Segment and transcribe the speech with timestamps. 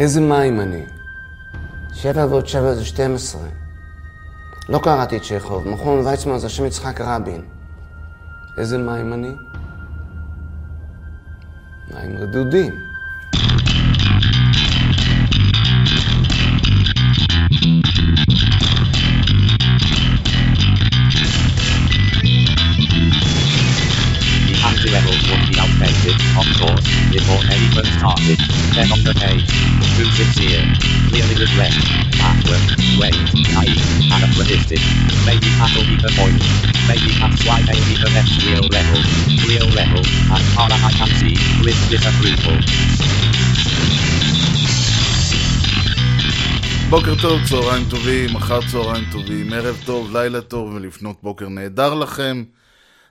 [0.00, 0.86] איזה מים אני?
[1.92, 3.48] שבע ועוד שבע זה שתים עשרה.
[4.68, 7.42] לא קראתי את צ'כוב, מכון ויצמן זה השם יצחק רבין.
[8.58, 9.34] איזה מים אני?
[11.94, 12.93] מים רדודים.
[27.14, 28.38] Before anyone started.
[28.74, 29.46] Then on the page,
[29.94, 30.66] who's sincere,
[31.06, 31.74] clearly regret,
[32.18, 32.66] backward,
[32.98, 33.14] wait,
[33.54, 34.82] naive, anachronistic.
[35.22, 36.42] Maybe that'll be the point.
[36.90, 39.00] Maybe that's why they need the next real level.
[39.46, 40.02] Real level,
[40.34, 42.58] as far as I can see, with disapproval.
[46.90, 52.44] בוקר טוב, צהריים טובים, אחר צהריים טובים, ערב טוב, לילה טוב ולפנות בוקר נהדר לכם.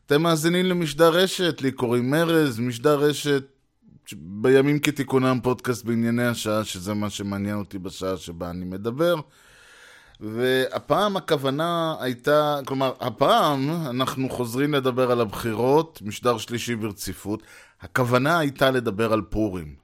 [0.05, 3.52] אתם מאזינים למשדר רשת, לי קוראים ארז, משדר רשת
[4.17, 9.16] בימים כתיקונם פודקאסט בענייני השעה, שזה מה שמעניין אותי בשעה שבה אני מדבר.
[10.20, 17.43] והפעם הכוונה הייתה, כלומר, הפעם אנחנו חוזרים לדבר על הבחירות, משדר שלישי ברציפות.
[17.82, 19.76] הכוונה הייתה לדבר על פורים.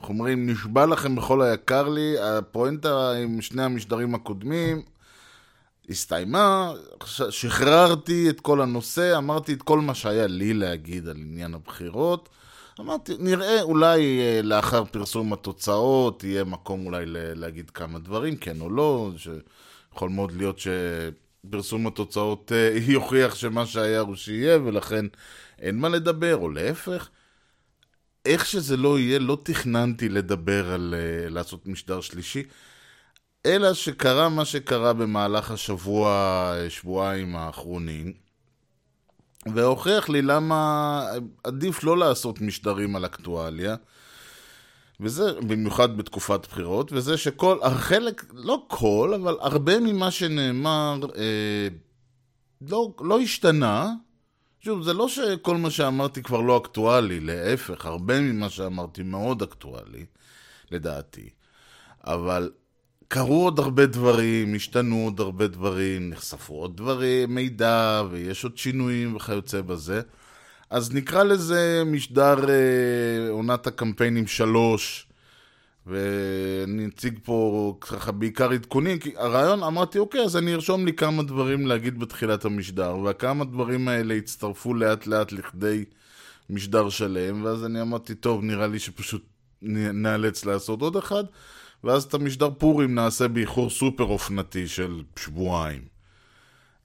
[0.00, 4.82] איך אומרים, נשבע לכם בכל היקר לי, הפואנטה עם שני המשדרים הקודמים
[5.90, 6.72] הסתיימה,
[7.30, 12.28] שחררתי את כל הנושא, אמרתי את כל מה שהיה לי להגיד על עניין הבחירות.
[12.80, 18.70] אמרתי, נראה אולי אה, לאחר פרסום התוצאות יהיה מקום אולי להגיד כמה דברים, כן או
[18.70, 25.06] לא, שיכול מאוד להיות שפרסום התוצאות אה, יוכיח שמה שהיה הוא שיהיה, ולכן
[25.58, 27.08] אין מה לדבר, או להפך.
[28.24, 32.42] איך שזה לא יהיה, לא תכננתי לדבר על uh, לעשות משדר שלישי,
[33.46, 38.27] אלא שקרה מה שקרה במהלך השבוע, שבועיים האחרונים,
[39.54, 41.02] והוכיח לי למה
[41.44, 43.76] עדיף לא לעשות משדרים על אקטואליה,
[45.00, 51.68] וזה במיוחד בתקופת בחירות, וזה שכל, החלק, לא כל, אבל הרבה ממה שנאמר אה,
[52.60, 53.92] לא, לא השתנה,
[54.60, 60.06] שוב, זה לא שכל מה שאמרתי כבר לא אקטואלי, להפך, הרבה ממה שאמרתי מאוד אקטואלי,
[60.70, 61.28] לדעתי.
[62.04, 62.50] אבל
[63.08, 69.16] קרו עוד הרבה דברים, השתנו עוד הרבה דברים, נחשפו עוד דברים, מידע, ויש עוד שינויים
[69.16, 70.00] וכיוצא בזה.
[70.70, 75.06] אז נקרא לזה משדר אה, עונת הקמפיינים שלוש,
[75.86, 81.22] ואני אציג פה ככה בעיקר עדכונים, כי הרעיון, אמרתי, אוקיי, אז אני ארשום לי כמה
[81.22, 85.84] דברים להגיד בתחילת המשדר, וכמה דברים האלה הצטרפו לאט לאט לכדי
[86.50, 89.22] משדר שלם, ואז אני אמרתי, טוב, נראה לי שפשוט
[89.62, 91.24] נאלץ לעשות עוד אחד,
[91.84, 95.98] ואז את המשדר פורים נעשה באיחור סופר אופנתי של שבועיים.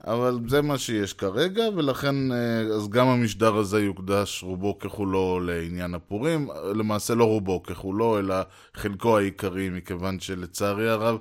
[0.07, 5.93] אבל זה מה שיש כרגע, ולכן אה, אז גם המשדר הזה יוקדש רובו ככולו לעניין
[5.93, 8.35] הפורים, למעשה לא רובו ככולו, אלא
[8.73, 11.17] חלקו העיקרי, מכיוון שלצערי הרב,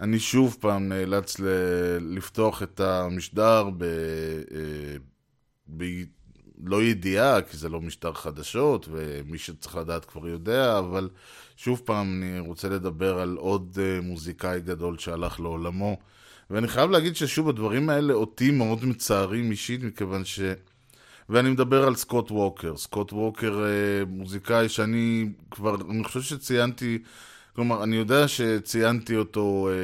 [0.00, 3.82] אני שוב פעם נאלץ ל- לפתוח את המשדר ב...
[3.82, 4.96] אה,
[5.76, 5.84] ב...
[6.64, 11.08] לא ידיעה, כי זה לא משטר חדשות, ומי שצריך לדעת כבר יודע, אבל
[11.56, 15.96] שוב פעם אני רוצה לדבר על עוד אה, מוזיקאי גדול שהלך לעולמו.
[16.50, 20.40] ואני חייב להגיד ששוב, הדברים האלה אותי מאוד מצערים אישית, מכיוון ש...
[21.28, 22.76] ואני מדבר על סקוט ווקר.
[22.76, 26.98] סקוט ווקר אה, מוזיקאי שאני כבר, אני חושב שציינתי,
[27.54, 29.74] כלומר, אני יודע שציינתי אותו אה,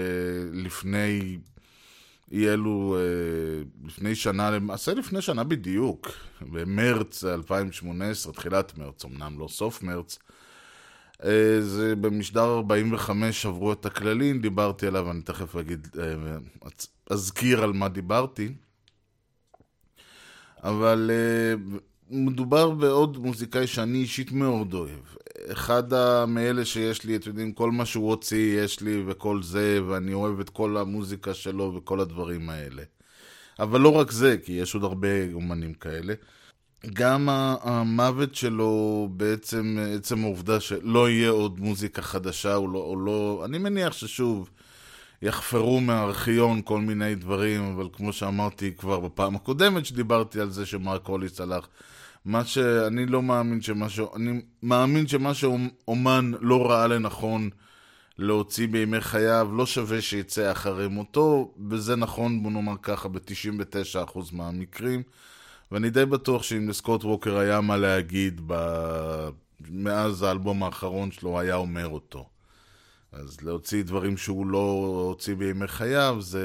[0.52, 1.38] לפני
[2.32, 2.96] אי אלו,
[3.84, 6.08] לפני שנה, למעשה לפני שנה בדיוק,
[6.40, 10.18] במרץ 2018, תחילת מרץ, אמנם לא סוף מרץ.
[11.24, 16.36] אה, זה במשדר 45 עברו את הכללים, דיברתי עליו, אני תכף אגיד, אה,
[17.10, 18.54] אזכיר על מה דיברתי.
[20.62, 21.78] אבל אה,
[22.10, 25.00] מדובר בעוד מוזיקאי שאני אישית מאוד אוהב.
[25.52, 25.82] אחד
[26.28, 30.40] מאלה שיש לי, אתם יודעים, כל מה שהוא הוציא יש לי וכל זה, ואני אוהב
[30.40, 32.82] את כל המוזיקה שלו וכל הדברים האלה.
[33.58, 36.14] אבל לא רק זה, כי יש עוד הרבה אומנים כאלה.
[36.90, 37.28] גם
[37.62, 43.58] המוות שלו בעצם, עצם העובדה שלא יהיה עוד מוזיקה חדשה, או לא, או לא, אני
[43.58, 44.50] מניח ששוב,
[45.22, 51.06] יחפרו מהארכיון כל מיני דברים, אבל כמו שאמרתי כבר בפעם הקודמת שדיברתי על זה שמרק
[51.06, 51.66] הוליס הלך,
[52.24, 54.00] מה שאני לא מאמין שמה ש...
[54.16, 57.50] אני מאמין שמה שאומן לא ראה לנכון
[58.18, 65.02] להוציא בימי חייו, לא שווה שיצא אחרי מותו, וזה נכון, בוא נאמר ככה, ב-99% מהמקרים.
[65.72, 68.54] ואני די בטוח שאם לסקוט ווקר היה מה להגיד ב...
[69.70, 72.28] מאז האלבום האחרון שלו, היה אומר אותו.
[73.12, 76.44] אז להוציא דברים שהוא לא הוציא בימי חייו, זה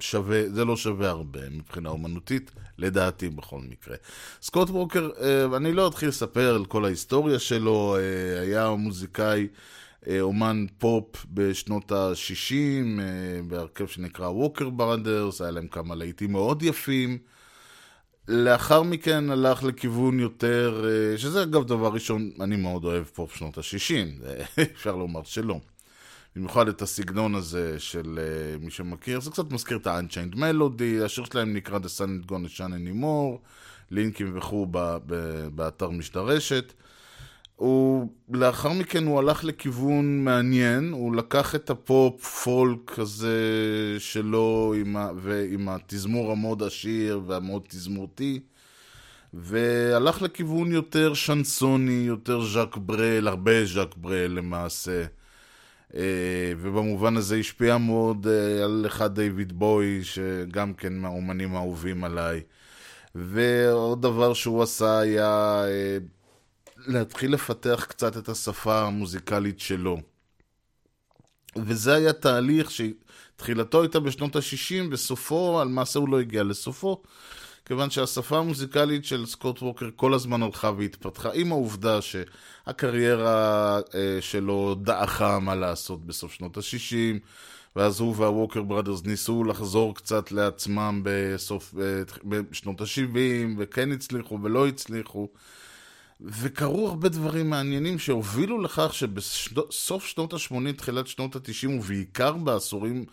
[0.00, 3.96] שווה, זה לא שווה הרבה מבחינה אומנותית, לדעתי בכל מקרה.
[4.42, 9.48] סקוט ווקר, אה, אני לא אתחיל לספר על כל ההיסטוריה שלו, אה, היה מוזיקאי
[10.08, 12.54] אה, אומן פופ בשנות ה-60,
[13.00, 17.18] אה, בהרכב שנקרא ווקר ברדרס, היה להם כמה להיטים מאוד יפים.
[18.28, 23.58] לאחר מכן הלך לכיוון יותר, אה, שזה אגב דבר ראשון, אני מאוד אוהב פופ שנות
[23.58, 24.24] ה-60,
[24.74, 25.60] אפשר לומר שלא.
[26.36, 31.24] במיוחד את הסגנון הזה של uh, מי שמכיר, זה קצת מזכיר את ה-Unchained Melody, השיר
[31.24, 33.38] שלהם נקרא The Sun Gonna Shine Anymore,
[33.90, 34.66] לינקים וכו'
[35.54, 36.72] באתר משדרשת.
[37.56, 43.36] הוא, לאחר מכן הוא הלך לכיוון מעניין, הוא לקח את הפופ פולק הזה
[43.98, 48.40] שלו עם ה, ועם התזמור המאוד עשיר והמאוד תזמורתי,
[49.34, 55.04] והלך לכיוון יותר שנסוני, יותר ז'אק ברל, הרבה ז'אק ברל למעשה.
[55.94, 62.40] אה, ובמובן הזה השפיע מאוד אה, על אחד דיוויד בוי, שגם כן מהאומנים האהובים עליי.
[63.14, 65.98] ועוד דבר שהוא עשה היה אה,
[66.86, 69.98] להתחיל לפתח קצת את השפה המוזיקלית שלו.
[71.56, 77.02] וזה היה תהליך שתחילתו הייתה בשנות ה-60, וסופו, על מעשה הוא לא הגיע לסופו,
[77.64, 84.76] כיוון שהשפה המוזיקלית של סקוט ווקר כל הזמן הלכה והתפתחה, עם העובדה שהקריירה אה, שלו
[84.82, 87.18] דעכה מה לעשות בסוף שנות ה-60,
[87.76, 93.18] ואז הוא והווקר בראדרס ניסו לחזור קצת לעצמם בסוף, אה, בשנות ה-70,
[93.58, 95.28] וכן הצליחו ולא הצליחו.
[96.20, 103.04] וקרו הרבה דברים מעניינים שהובילו לכך שבסוף שנות ה-80, תחילת שנות ה-90, ובעיקר בעשורים,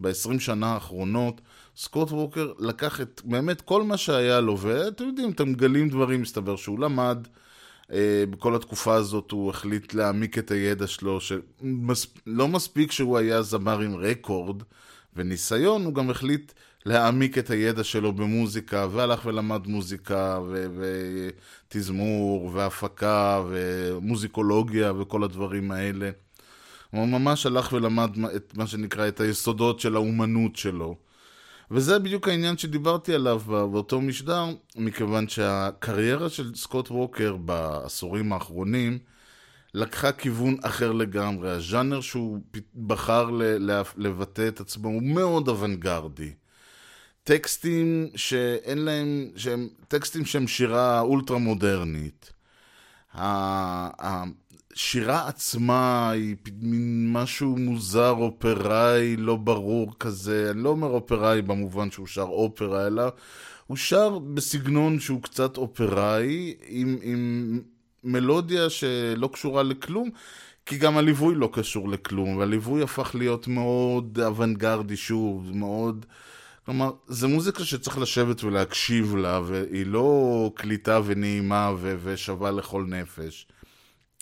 [0.00, 1.40] ב-20 שנה האחרונות,
[1.76, 6.56] סקוט ווקר לקח את באמת כל מה שהיה לו, ואתם יודעים, אתם מגלים דברים, מסתבר
[6.56, 7.26] שהוא למד.
[7.92, 13.80] אה, בכל התקופה הזאת הוא החליט להעמיק את הידע שלו, שלא מספיק שהוא היה זמר
[13.80, 14.62] עם רקורד
[15.16, 16.52] וניסיון, הוא גם החליט
[16.88, 20.38] להעמיק את הידע שלו במוזיקה, והלך ולמד מוזיקה,
[21.68, 26.10] ותזמור, והפקה, ומוזיקולוגיה, וכל הדברים האלה.
[26.90, 30.96] הוא ממש הלך ולמד את מה שנקרא, את היסודות של האומנות שלו.
[31.70, 34.44] וזה בדיוק העניין שדיברתי עליו באותו משדר,
[34.76, 38.98] מכיוון שהקריירה של סקוט ווקר בעשורים האחרונים
[39.74, 41.50] לקחה כיוון אחר לגמרי.
[41.50, 42.38] הז'אנר שהוא
[42.86, 43.30] בחר
[43.96, 46.32] לבטא את עצמו הוא מאוד אוונגרדי.
[47.28, 52.32] טקסטים שאין להם, שהם טקסטים שהם שירה אולטרה מודרנית.
[54.74, 60.50] השירה עצמה היא מין משהו מוזר, אופראי, לא ברור כזה.
[60.50, 63.02] אני לא אומר אופראי במובן שהוא שר אופרה, אלא
[63.66, 67.60] הוא שר בסגנון שהוא קצת אופראי, עם, עם
[68.04, 70.10] מלודיה שלא קשורה לכלום.
[70.66, 76.06] כי גם הליווי לא קשור לכלום, והליווי הפך להיות מאוד אוונגרדי שוב, מאוד...
[76.68, 83.46] כלומר, זו מוזיקה שצריך לשבת ולהקשיב לה, והיא לא קליטה ונעימה ו- ושווה לכל נפש.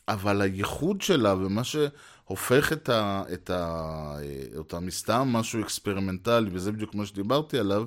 [0.08, 4.16] אבל הייחוד שלה ומה שהופך את, ה- את ה-
[4.56, 7.84] אותה מסתם משהו experimentalי, וזה בדיוק מה שדיברתי עליו,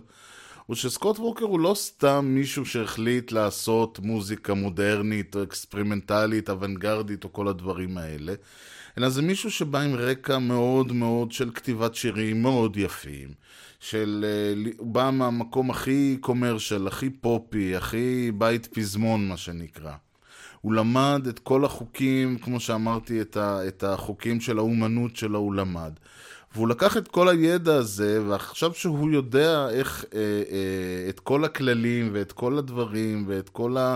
[0.66, 7.34] הוא שסקוט ווקר הוא לא סתם מישהו שהחליט לעשות מוזיקה מודרנית או אקספרימנטלית, אוונגרדית או
[7.34, 8.34] כל הדברים האלה,
[8.98, 13.30] אלא זה מישהו שבא עם רקע מאוד מאוד של כתיבת שירים מאוד יפים.
[13.80, 14.26] של...
[14.28, 19.94] אה, הוא בא מהמקום הכי commercial, הכי פופי, הכי בית פזמון, מה שנקרא.
[20.62, 25.54] הוא למד את כל החוקים, כמו שאמרתי, את, ה, את החוקים של האומנות שלו הוא
[25.54, 25.92] למד.
[26.56, 32.10] והוא לקח את כל הידע הזה, ועכשיו שהוא יודע איך, אה, אה, את כל הכללים
[32.14, 33.96] ואת כל הדברים ואת כל ה...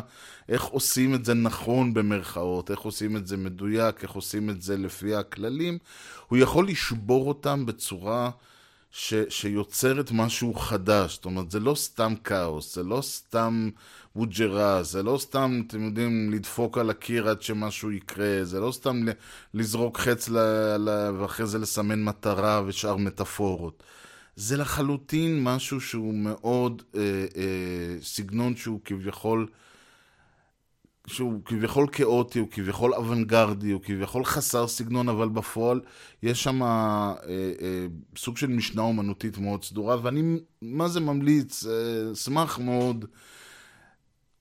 [0.50, 4.78] איך עושים את זה נכון במרכאות, איך עושים את זה מדויק, איך עושים את זה
[4.78, 5.78] לפי הכללים,
[6.28, 8.30] הוא יכול לשבור אותם בצורה...
[8.96, 13.70] ש, שיוצרת משהו חדש, זאת אומרת, זה לא סתם כאוס, זה לא סתם
[14.16, 19.06] ווג'רה, זה לא סתם, אתם יודעים, לדפוק על הקיר עד שמשהו יקרה, זה לא סתם
[19.54, 20.38] לזרוק חץ ל,
[20.78, 23.84] ל, ואחרי זה לסמן מטרה ושאר מטאפורות.
[24.36, 27.02] זה לחלוטין משהו שהוא מאוד, אה,
[27.36, 29.48] אה, סגנון שהוא כביכול...
[31.08, 35.82] שהוא כביכול כאוטי, הוא כביכול אוונגרדי, הוא כביכול חסר סגנון, אבל בפועל
[36.24, 37.86] יש שם אה, אה,
[38.18, 43.06] סוג של משנה אומנותית מאוד סדורה, ואני מה זה ממליץ, אה, אשמח אה, מאוד,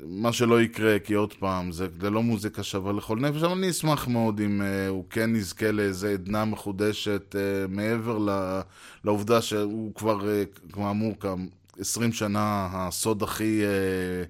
[0.04, 3.70] מה שלא יקרה, כי עוד פעם, זה, זה לא מוזיקה שווה לכל נפש, אבל אני
[3.70, 8.60] אשמח מאוד אם אה, הוא כן יזכה לאיזה עדנה מחודשת, אה, מעבר ל,
[9.04, 11.14] לעובדה שהוא כבר, אה, כאמור,
[11.78, 13.62] 20 שנה הסוד הכי...
[13.64, 14.24] אה,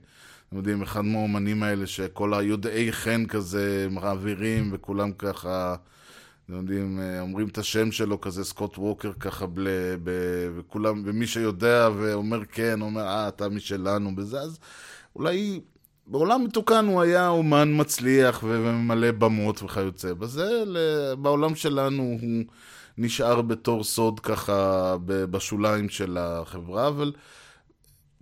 [0.53, 5.75] אתם יודעים, אחד מהאומנים האלה שכל היודעי חן כזה מעבירים, וכולם ככה,
[6.45, 9.69] אתם יודעים, אומרים את השם שלו כזה, סקוט ווקר ככה, בל,
[10.03, 10.11] ב,
[10.57, 14.59] וכולם, ומי שיודע ואומר כן, אומר, אה, אתה משלנו, בזה, אז
[15.17, 15.61] אולי
[16.07, 20.15] בעולם מתוקן הוא היה אומן מצליח וממלא במות וכיוצא.
[20.15, 20.63] בזה,
[21.19, 22.45] בעולם שלנו הוא
[22.99, 27.13] נשאר בתור סוד ככה בשוליים של החברה, אבל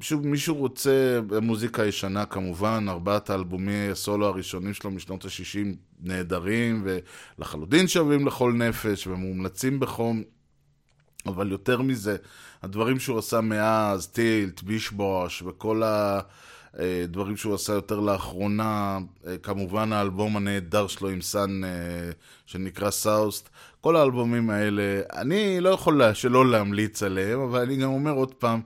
[0.00, 7.88] שוב, מישהו רוצה, מוזיקה ישנה כמובן, ארבעת האלבומי הסולו הראשונים שלו משנות ה-60 נהדרים ולחלוטין
[7.88, 10.22] שווים לכל נפש ומומלצים בחום,
[11.26, 12.16] אבל יותר מזה,
[12.62, 19.92] הדברים שהוא עשה מאז, Tilt, ביש בוש וכל הדברים שהוא עשה יותר לאחרונה, אה, כמובן
[19.92, 21.70] האלבום הנהדר שלו עם סאן אה,
[22.46, 23.48] שנקרא Soused,
[23.80, 28.60] כל האלבומים האלה, אני לא יכול שלא להמליץ עליהם, אבל אני גם אומר עוד פעם,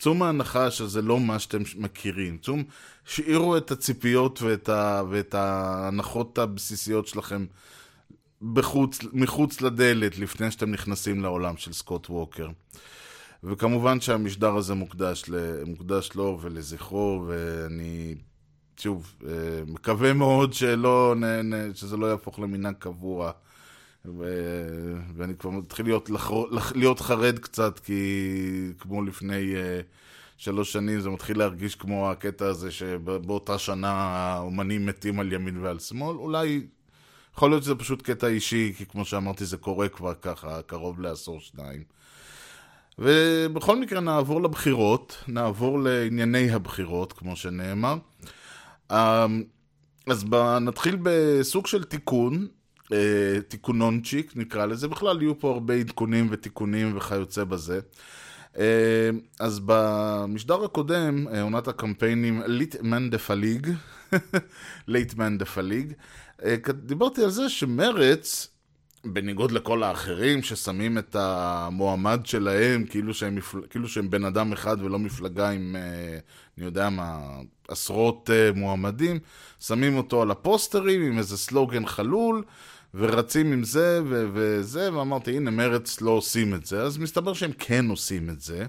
[0.00, 2.38] צאו מההנחה שזה לא מה שאתם מכירים.
[2.38, 2.54] צאו,
[3.04, 7.46] שאירו את הציפיות ואת, ה, ואת ההנחות הבסיסיות שלכם
[8.52, 12.48] בחוץ, מחוץ לדלת לפני שאתם נכנסים לעולם של סקוט ווקר.
[13.44, 15.24] וכמובן שהמשדר הזה מוקדש,
[15.66, 18.14] מוקדש לו ולזכרו, ואני
[18.76, 19.32] שוב, אה,
[19.66, 21.14] מקווה מאוד שלא,
[21.74, 23.32] שזה לא יהפוך למנהג קבוע.
[24.04, 24.24] ו...
[25.16, 26.44] ואני כבר מתחיל להיות, לחר...
[26.74, 29.84] להיות חרד קצת, כי כמו לפני uh,
[30.36, 35.78] שלוש שנים זה מתחיל להרגיש כמו הקטע הזה שבאותה שנה האומנים מתים על ימין ועל
[35.78, 36.16] שמאל.
[36.16, 36.66] אולי,
[37.34, 41.40] יכול להיות שזה פשוט קטע אישי, כי כמו שאמרתי זה קורה כבר ככה, קרוב לעשור
[41.40, 41.82] שניים.
[42.98, 47.96] ובכל מקרה נעבור לבחירות, נעבור לענייני הבחירות, כמו שנאמר.
[48.92, 49.42] אמ,
[50.06, 50.24] אז
[50.60, 52.48] נתחיל בסוג של תיקון.
[52.92, 57.80] אה, תיקונונצ'יק נקרא לזה, בכלל יהיו פה הרבה עדכונים ותיקונים וכיוצא בזה.
[58.58, 63.70] אה, אז במשדר הקודם, אה, עונת הקמפיינים ליטמן דה פליג,
[64.88, 65.92] ליטמן דה פליג,
[66.68, 68.48] דיברתי על זה שמרץ,
[69.04, 73.60] בניגוד לכל האחרים ששמים את המועמד שלהם כאילו שהם, מפל...
[73.70, 75.76] כאילו שהם בן אדם אחד ולא מפלגה עם,
[76.58, 77.20] אני יודע מה,
[77.68, 79.18] עשרות מועמדים,
[79.60, 82.44] שמים אותו על הפוסטרים עם איזה סלוגן חלול,
[82.94, 87.52] ורצים עם זה ו- וזה, ואמרתי, הנה, מרץ לא עושים את זה, אז מסתבר שהם
[87.58, 88.66] כן עושים את זה.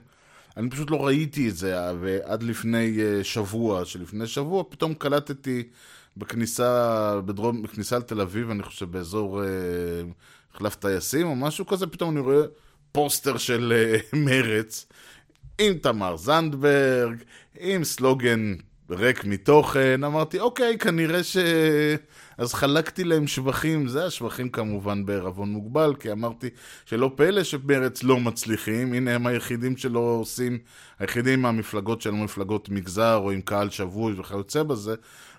[0.58, 5.64] אני פשוט לא ראיתי את זה, ועד לפני אה, שבוע, שלפני שבוע, פתאום קלטתי
[6.18, 12.20] בכניסה, בדרום, בכניסה לתל אביב, אני חושב באזור אה, טייסים או משהו כזה, פתאום אני
[12.20, 12.44] רואה
[12.92, 14.86] פוסטר של אה, מרץ,
[15.60, 17.24] עם תמר זנדברג,
[17.60, 18.56] עם סלוגן
[18.90, 21.38] ריק מתוכן, אמרתי, אוקיי, כנראה ש...
[22.42, 26.50] אז חלקתי להם שבחים, זה השבחים כמובן בערבון מוגבל, כי אמרתי
[26.86, 30.58] שלא פלא שמרץ לא מצליחים, הנה הם היחידים שלא עושים,
[31.00, 34.96] היחידים מהמפלגות שלנו מפלגות מגזר או עם קהל שבוי וכיוצא בזה,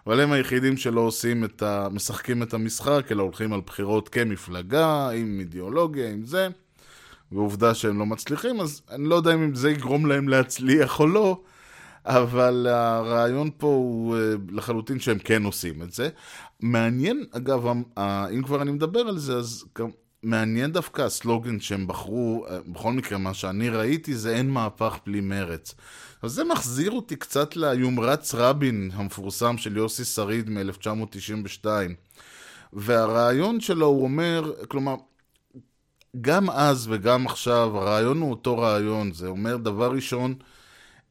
[0.07, 1.89] אבל הם היחידים שלא עושים את ה...
[1.93, 6.49] משחקים את המשחק, אלא הולכים על בחירות כמפלגה, עם אידיאולוגיה, עם זה.
[7.33, 11.41] ועובדה שהם לא מצליחים, אז אני לא יודע אם זה יגרום להם להצליח או לא,
[12.07, 16.09] אבל הרעיון פה הוא אה, לחלוטין שהם כן עושים את זה.
[16.61, 17.67] מעניין, אגב,
[18.35, 19.65] אם כבר אני מדבר על זה, אז
[20.23, 25.21] מעניין דווקא הסלוגן שהם בחרו, אה, בכל מקרה, מה שאני ראיתי זה אין מהפך בלי
[25.21, 25.75] מרץ.
[26.23, 31.67] אז זה מחזיר אותי קצת ליומרץ רבין המפורסם של יוסי שריד מ-1992.
[32.73, 34.95] והרעיון שלו, הוא אומר, כלומר,
[36.21, 39.13] גם אז וגם עכשיו, הרעיון הוא אותו רעיון.
[39.13, 40.35] זה אומר, דבר ראשון,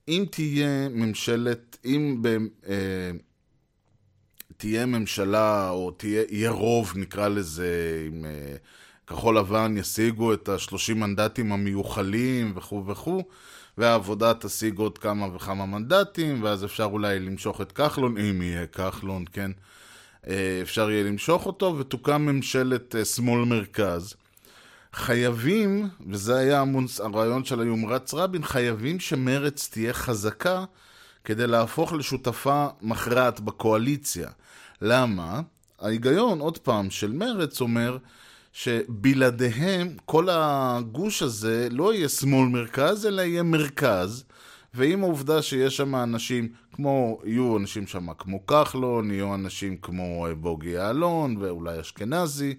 [0.08, 2.28] אם תהיה ממשלת, אם ב,
[2.68, 3.12] אה,
[4.58, 8.56] תהיה ממשלה, או תהיה, יהיה רוב, נקרא לזה, אם אה,
[9.08, 13.24] כחול לבן ישיגו את השלושים מנדטים המיוחלים וכו' וכו',
[13.78, 19.26] והעבודה תשיג עוד כמה וכמה מנדטים, ואז אפשר אולי למשוך את כחלון, אם יהיה כחלון,
[19.34, 19.52] כן?
[20.28, 24.16] אה, אפשר יהיה למשוך אותו, ותוקם ממשלת אה, שמאל מרכז.
[24.94, 30.66] חייבים, וזה היה המונס, הרעיון של היומרץ רבין, חייבים שמרץ תהיה חזקה
[31.24, 34.30] כדי להפוך לשותפה מכרעת בקואליציה.
[34.82, 35.42] למה?
[35.80, 37.98] ההיגיון, עוד פעם, של מרץ אומר
[38.54, 44.24] שבלעדיהם כל הגוש הזה לא יהיה שמאל מרכז, אלא יהיה מרכז.
[44.74, 50.70] ועם העובדה שיש שם אנשים כמו, יהיו אנשים שם כמו כחלון, יהיו אנשים כמו בוגי
[50.70, 52.56] יעלון ואולי אשכנזי,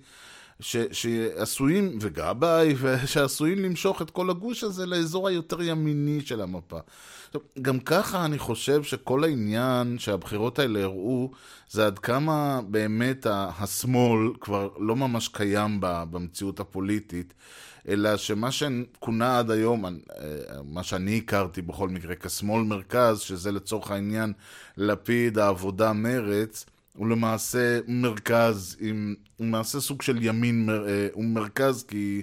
[0.63, 2.75] ש, שעשויים, וגבאי,
[3.07, 6.79] שעשויים למשוך את כל הגוש הזה לאזור היותר ימיני של המפה.
[7.63, 11.31] גם ככה אני חושב שכל העניין שהבחירות האלה הראו,
[11.71, 17.35] זה עד כמה באמת השמאל כבר לא ממש קיים במציאות הפוליטית,
[17.89, 19.91] אלא שמה שכונה עד היום, אה,
[20.65, 24.33] מה שאני הכרתי בכל מקרה כשמאל מרכז, שזה לצורך העניין
[24.77, 31.85] לפיד, העבודה, מרץ, הוא למעשה מרכז, עם, הוא למעשה סוג של ימין, אה, הוא מרכז
[31.89, 32.23] כי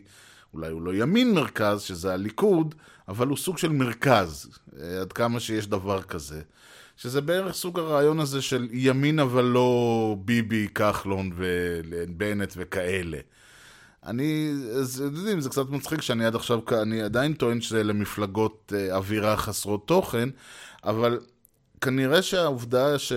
[0.54, 2.76] אולי הוא לא ימין מרכז, שזה הליכוד,
[3.08, 4.50] אבל הוא סוג של מרכז,
[4.80, 6.42] אה, עד כמה שיש דבר כזה.
[6.98, 13.18] שזה בערך סוג הרעיון הזה של ימין אבל לא ביבי, כחלון ובנט וכאלה.
[14.06, 14.52] אני,
[14.96, 19.38] אתם יודעים, זה קצת מצחיק שאני עד עכשיו, אני עדיין טוען שזה למפלגות אה, אווירה
[19.38, 20.30] חסרות תוכן,
[20.84, 21.20] אבל
[21.82, 23.14] כנראה שהעובדה ש,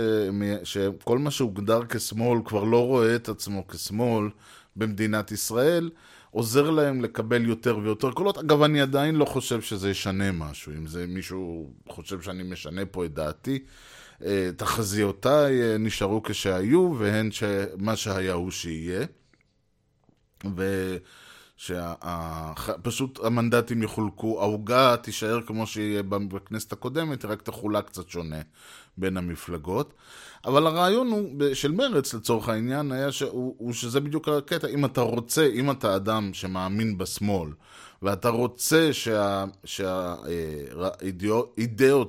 [0.65, 4.29] שכל מה שהוגדר כשמאל כבר לא רואה את עצמו כשמאל
[4.77, 5.91] במדינת ישראל,
[6.31, 8.39] עוזר להם לקבל יותר ויותר קולות.
[8.39, 10.73] אגב, אני עדיין לא חושב שזה ישנה משהו.
[10.73, 13.59] אם זה מישהו חושב שאני משנה פה את דעתי,
[14.25, 19.07] אה, תחזיותיי אה, נשארו כשהיו, והן שמה שהיה הוא שיהיה.
[21.71, 28.41] ושפשוט המנדטים יחולקו, העוגה תישאר כמו שהיא בכנסת הקודמת, היא רק תחולק קצת שונה
[28.97, 29.95] בין המפלגות.
[30.45, 35.01] אבל הרעיון הוא, של מרץ לצורך העניין, היה שהוא, הוא שזה בדיוק הקטע, אם אתה
[35.01, 37.51] רוצה, אם אתה אדם שמאמין בשמאל,
[38.03, 38.91] ואתה רוצה
[39.65, 41.53] שהאידאות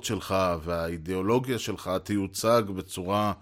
[0.04, 0.34] שה, שלך
[0.64, 3.32] והאידיאולוגיה שלך תיוצג בצורה, אה,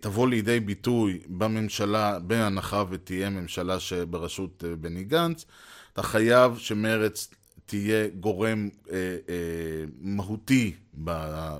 [0.00, 5.44] תבוא לידי ביטוי בממשלה, בהנחה ותהיה ממשלה שבראשות אה, בני גנץ,
[5.92, 7.28] אתה חייב שמרץ
[7.66, 8.96] תהיה גורם אה,
[9.28, 10.74] אה, מהותי
[11.04, 11.10] ב,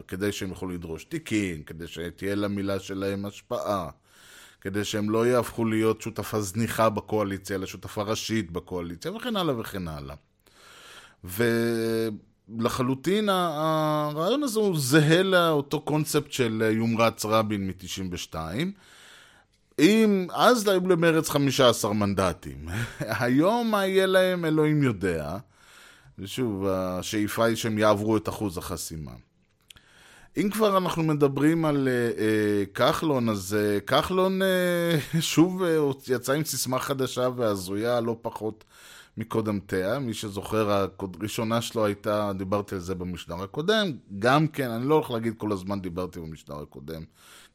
[0.09, 3.91] כדי שהם יוכלו לדרוש תיקים, כדי שתהיה למילה שלהם השפעה,
[4.61, 9.89] כדי שהם לא יהפכו להיות שותפה זניחה בקואליציה, אלא שותפה ראשית בקואליציה, וכן הלאה וכן
[9.89, 10.15] הלאה.
[12.49, 18.35] ולחלוטין הרעיון הזה הוא זהה לאותו קונספט של יומרץ רבין מ-92.
[19.79, 22.69] אם אז היו למרץ 15 מנדטים,
[23.21, 25.37] היום מה יהיה להם אלוהים יודע.
[26.19, 29.13] ושוב, השאיפה היא שהם יעברו את אחוז החסימה.
[30.37, 35.67] אם כבר אנחנו מדברים על uh, uh, כחלון, אז uh, כחלון uh, שוב uh,
[36.09, 38.65] יצא עם סיסמה חדשה והזויה לא פחות
[39.17, 39.99] מקודמתיה.
[39.99, 45.11] מי שזוכר, הראשונה שלו הייתה, דיברתי על זה במשדר הקודם, גם כן, אני לא הולך
[45.11, 47.03] להגיד כל הזמן דיברתי במשדר הקודם,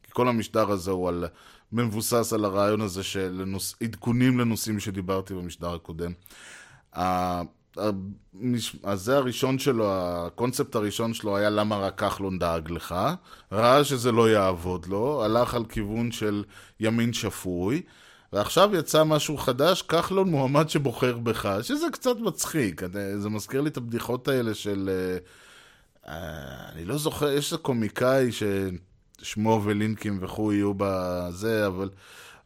[0.04, 1.26] כי כל המשדר הזה הוא על,
[1.72, 3.44] מבוסס על הרעיון הזה של
[3.84, 6.12] עדכונים לנושאים שדיברתי במשדר הקודם.
[8.84, 12.96] אז זה הראשון שלו, הקונספט הראשון שלו היה למה רק כחלון דאג לך,
[13.52, 16.44] ראה שזה לא יעבוד לו, הלך על כיוון של
[16.80, 17.82] ימין שפוי,
[18.34, 22.82] ועכשיו יצא משהו חדש, כחלון מועמד שבוחר בך, שזה קצת מצחיק,
[23.18, 24.90] זה מזכיר לי את הבדיחות האלה של...
[24.90, 25.18] אה,
[26.14, 28.30] אה, אני לא זוכר, יש איזה קומיקאי
[29.22, 31.90] ששמו ולינקים וכו' יהיו בזה, אבל...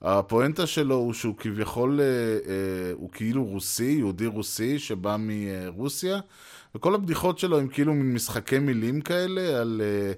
[0.01, 6.19] הפואנטה שלו הוא שהוא כביכול, אה, הוא כאילו רוסי, יהודי רוסי שבא מרוסיה,
[6.75, 9.81] וכל הבדיחות שלו הם כאילו משחקי מילים כאלה על...
[9.83, 10.13] אה,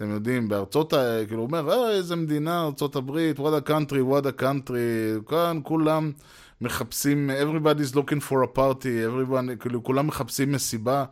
[0.00, 1.20] אתם יודעים, בארצות, ה...
[1.26, 5.60] כאילו, הוא אומר, אה, איזה מדינה, ארצות הברית, what a country, what a country, כאן
[5.62, 6.12] כולם
[6.60, 11.04] מחפשים, everybody's looking for a party, everyone, כאילו, כולם מחפשים מסיבה.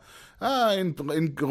[0.42, 1.42] אה, in, in,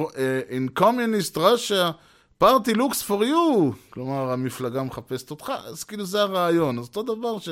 [0.49, 1.91] in communist Russia,
[2.37, 7.39] פארטי לוקס פור יו, כלומר המפלגה מחפשת אותך, אז כאילו זה הרעיון, אז אותו דבר
[7.39, 7.49] ש...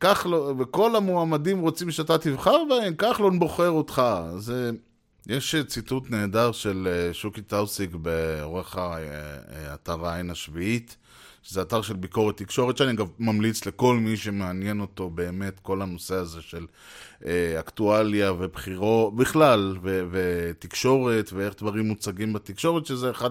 [0.00, 4.02] כחלון, וכל המועמדים רוצים שאתה תבחר בהם, כחלון בוחר אותך.
[4.36, 4.70] זה,
[5.26, 10.96] יש ציטוט נהדר של אה, שוקי טאוסיק בעורך האתר העין השביעית,
[11.42, 16.14] שזה אתר של ביקורת תקשורת, שאני אגב ממליץ לכל מי שמעניין אותו באמת כל הנושא
[16.14, 16.66] הזה של
[17.26, 23.30] אה, אקטואליה ובחירות, בכלל, ו- ותקשורת, ואיך דברים מוצגים בתקשורת, שזה אחד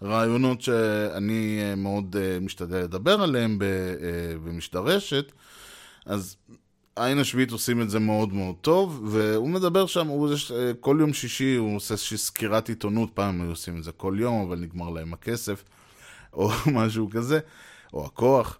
[0.00, 5.32] הרעיונות שאני אה, מאוד אה, משתדל לדבר עליהם אה, במשדרשת.
[6.06, 6.36] אז
[6.98, 11.12] עין השביעית עושים את זה מאוד מאוד טוב, והוא מדבר שם, הוא, אה, כל יום
[11.12, 15.12] שישי הוא עושה סקירת עיתונות, פעם היו עושים את זה כל יום, אבל נגמר להם
[15.12, 15.64] הכסף.
[16.32, 17.38] או משהו כזה,
[17.92, 18.58] או הכוח.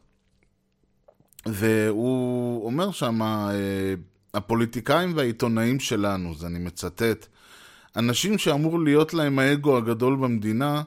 [1.46, 3.94] והוא אומר שם, אה,
[4.34, 7.26] הפוליטיקאים והעיתונאים שלנו, זה אני מצטט,
[7.96, 10.82] אנשים שאמור להיות להם האגו הגדול במדינה,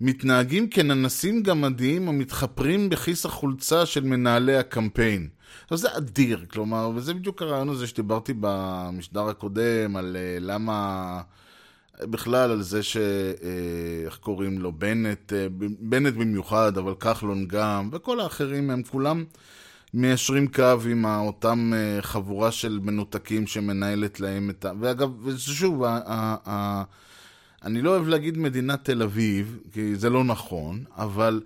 [0.00, 5.28] מתנהגים כננסים גמדיים המתחפרים בכיס החולצה של מנהלי הקמפיין.
[5.62, 11.20] עכשיו זה אדיר, כלומר, וזה בדיוק הרעיון הזה שדיברתי במשדר הקודם, על uh, למה...
[12.02, 12.96] בכלל על זה ש...
[12.96, 14.72] אה, איך קוראים לו?
[14.72, 15.46] בנט, אה,
[15.80, 19.24] בנט במיוחד, אבל כחלון גם, וכל האחרים הם כולם
[19.94, 24.72] מיישרים קו עם אותם אה, חבורה של מנותקים שמנהלת להם את ה...
[24.80, 26.00] ואגב, שוב, ה...
[26.06, 26.36] ה...
[26.48, 26.82] ה...
[27.64, 31.42] אני לא אוהב להגיד מדינת תל אביב, כי זה לא נכון, אבל...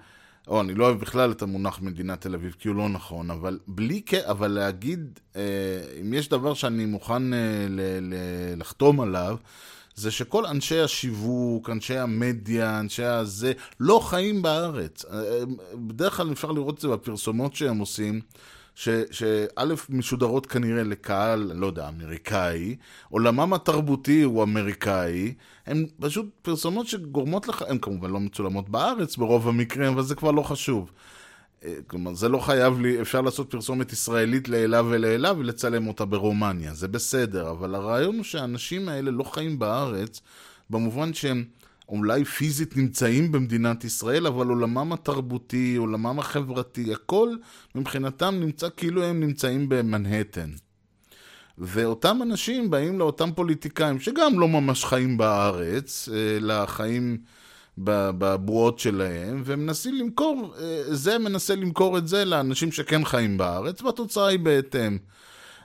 [0.48, 3.58] או, אני לא אוהב בכלל את המונח מדינת תל אביב, כי הוא לא נכון, אבל
[3.66, 4.14] בלי כ...
[4.14, 5.20] אבל להגיד,
[6.00, 7.34] אם יש דבר שאני מוכן ל...
[8.00, 8.14] ל...
[8.56, 9.36] לחתום עליו,
[9.94, 15.04] זה שכל אנשי השיווק, אנשי המדיה, אנשי הזה, לא חיים בארץ.
[15.74, 18.20] בדרך כלל אפשר לראות את זה בפרסומות שהם עושים,
[18.74, 22.76] שא', משודרות כנראה לקהל, לא יודע, אמריקאי,
[23.08, 25.34] עולמם התרבותי הוא אמריקאי,
[25.66, 30.30] הן פשוט פרסומות שגורמות לך, הן כמובן לא מצולמות בארץ ברוב המקרים, אבל זה כבר
[30.30, 30.90] לא חשוב.
[31.64, 36.74] אה, כלומר, זה לא חייב לי, אפשר לעשות פרסומת ישראלית לאלה ולאלה ולצלם אותה ברומניה,
[36.74, 40.20] זה בסדר, אבל הרעיון הוא שהאנשים האלה לא חיים בארץ,
[40.70, 41.44] במובן שהם
[41.90, 47.28] אולי פיזית נמצאים במדינת ישראל, אבל עולמם התרבותי, עולמם החברתי, הכל
[47.74, 50.50] מבחינתם נמצא כאילו הם נמצאים במנהטן.
[51.58, 57.18] ואותם אנשים באים לאותם פוליטיקאים שגם לא ממש חיים בארץ, אלא חיים
[57.78, 60.54] בבועות שלהם, ומנסים למכור,
[60.90, 64.98] זה מנסה למכור את זה לאנשים שכן חיים בארץ, והתוצאה היא בהתאם.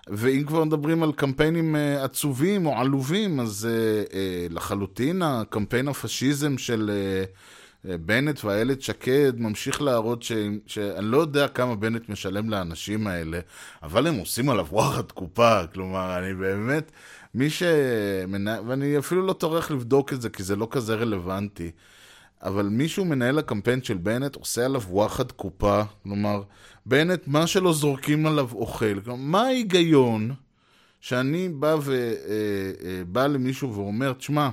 [0.07, 6.57] ואם כבר מדברים על קמפיינים uh, עצובים או עלובים, אז uh, uh, לחלוטין הקמפיין הפשיזם
[6.57, 10.31] של uh, uh, בנט ואיילת שקד ממשיך להראות ש...
[10.67, 13.39] שאני לא יודע כמה בנט משלם לאנשים האלה,
[13.83, 16.91] אבל הם עושים עליו וואחד קופה, כלומר, אני באמת,
[17.33, 18.47] מי שמנ...
[18.67, 21.71] ואני אפילו לא טורח לבדוק את זה, כי זה לא כזה רלוונטי.
[22.43, 26.41] אבל מישהו מנהל הקמפיין של בנט עושה עליו וואחד קופה, כלומר,
[26.85, 28.99] בנט, מה שלא זורקים עליו אוכל.
[29.17, 30.33] מה ההיגיון
[30.99, 32.07] שאני בא, ו, אה,
[32.87, 34.49] אה, בא למישהו ואומר, תשמע,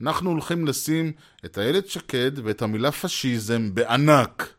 [0.00, 1.12] אנחנו הולכים לשים
[1.44, 4.54] את איילת שקד ואת המילה פשיזם בענק,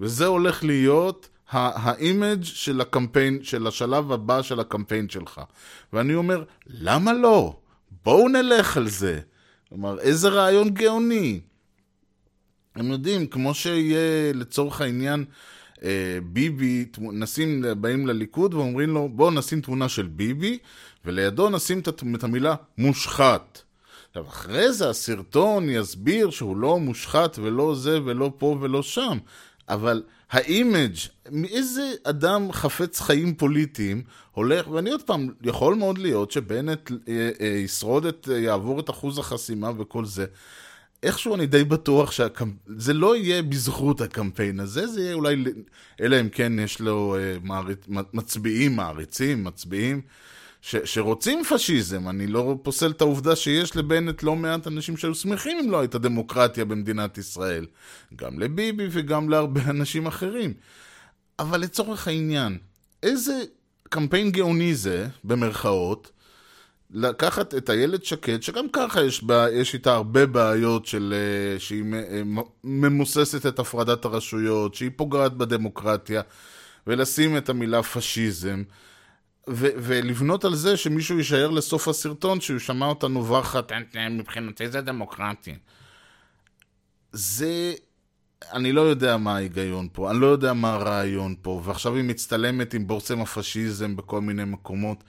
[0.00, 5.40] וזה הולך להיות ה image של הקמפיין, של השלב הבא של הקמפיין שלך.
[5.92, 7.56] ואני אומר, למה לא?
[8.04, 9.20] בואו נלך על זה.
[9.68, 11.40] כלומר, איזה רעיון גאוני.
[12.74, 15.24] הם יודעים, כמו שיהיה לצורך העניין
[16.22, 20.58] ביבי, נשים, באים לליכוד ואומרים לו, בואו נשים תמונה של ביבי,
[21.04, 21.80] ולידו נשים
[22.14, 23.62] את המילה מושחת.
[24.08, 29.18] עכשיו, אחרי זה הסרטון יסביר שהוא לא מושחת ולא זה ולא פה ולא שם,
[29.68, 30.94] אבל ה image,
[31.30, 37.46] מאיזה אדם חפץ חיים פוליטיים הולך, ואני עוד פעם, יכול מאוד להיות שבנט אה, אה,
[37.46, 40.26] ישרוד את, יעבור את אחוז החסימה וכל זה,
[41.02, 45.44] איכשהו אני די בטוח שזה לא יהיה בזכות הקמפיין הזה, זה יהיה אולי,
[46.00, 50.00] אלא אם כן יש לו uh, מעריצ, מצביעים, מעריצים, מצביעים,
[50.60, 52.08] ש, שרוצים פשיזם.
[52.08, 55.98] אני לא פוסל את העובדה שיש לבנט לא מעט אנשים שהיו שמחים אם לא הייתה
[55.98, 57.66] דמוקרטיה במדינת ישראל.
[58.16, 60.54] גם לביבי וגם להרבה אנשים אחרים.
[61.38, 62.58] אבל לצורך העניין,
[63.02, 63.42] איזה
[63.88, 66.10] קמפיין גאוני זה, במרכאות,
[66.92, 71.84] לקחת את איילת שקד, שגם ככה יש, בה, יש איתה הרבה בעיות של, אה, שהיא
[71.94, 72.22] אה,
[72.64, 76.22] ממוססת את הפרדת הרשויות, שהיא פוגעת בדמוקרטיה,
[76.86, 78.62] ולשים את המילה פשיזם,
[79.50, 83.72] ו- ולבנות על זה שמישהו יישאר לסוף הסרטון, שהוא שמע אותה נובחת,
[84.10, 85.54] מבחינתי זה דמוקרטי.
[87.12, 87.74] זה...
[88.52, 92.74] אני לא יודע מה ההיגיון פה, אני לא יודע מה הרעיון פה, ועכשיו היא מצטלמת
[92.74, 95.04] עם בורסם הפשיזם בכל מיני מקומות.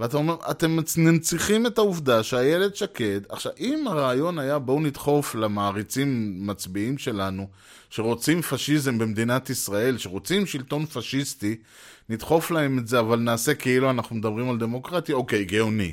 [0.00, 6.36] ואתה אומר, אתם מנציחים את העובדה שהילד שקד, עכשיו, אם הרעיון היה בואו נדחוף למעריצים
[6.46, 7.48] מצביעים שלנו,
[7.90, 11.56] שרוצים פשיזם במדינת ישראל, שרוצים שלטון פשיסטי,
[12.08, 15.92] נדחוף להם את זה, אבל נעשה כאילו אנחנו מדברים על דמוקרטיה, אוקיי, גאוני.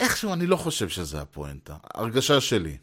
[0.00, 2.76] איכשהו אני לא חושב שזה הפואנטה, הרגשה שלי.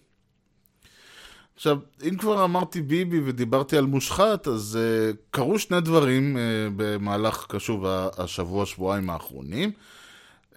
[1.55, 1.77] עכשיו,
[2.09, 6.39] אם כבר אמרתי ביבי ודיברתי על מושחת, אז uh, קרו שני דברים uh,
[6.75, 7.85] במהלך, קשוב,
[8.17, 9.71] השבוע, שבועיים האחרונים.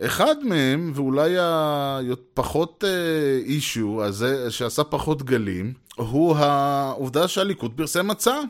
[0.01, 2.85] אחד מהם, ואולי הפחות
[3.45, 8.41] אישיו, uh, הזה, שעשה פחות גלים, הוא העובדה שהליכוד פרסם מצע.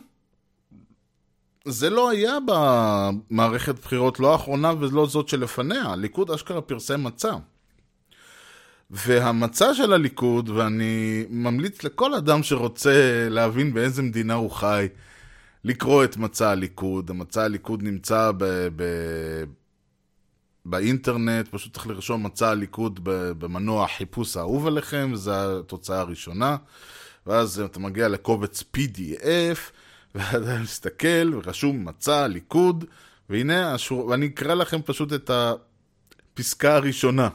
[1.64, 5.83] זה לא היה במערכת בחירות, לא האחרונה ולא זאת שלפניה.
[5.83, 7.35] הליכוד אשכרה פרסם מצע.
[8.90, 14.88] והמצע של הליכוד, ואני ממליץ לכל אדם שרוצה להבין באיזה מדינה הוא חי,
[15.64, 17.11] לקרוא את מצע הליכוד.
[17.11, 18.68] המצע הליכוד נמצא ב...
[18.76, 18.83] ב
[20.64, 23.00] באינטרנט, פשוט צריך לרשום מצע הליכוד
[23.38, 26.57] במנוע החיפוש האהוב עליכם, וזו התוצאה הראשונה.
[27.27, 29.59] ואז אתה מגיע לקובץ PDF,
[30.14, 32.85] ואתה מסתכל, ורשום מצע הליכוד,
[33.31, 34.07] והנה, השור...
[34.07, 37.29] ואני אקרא לכם פשוט את הפסקה הראשונה.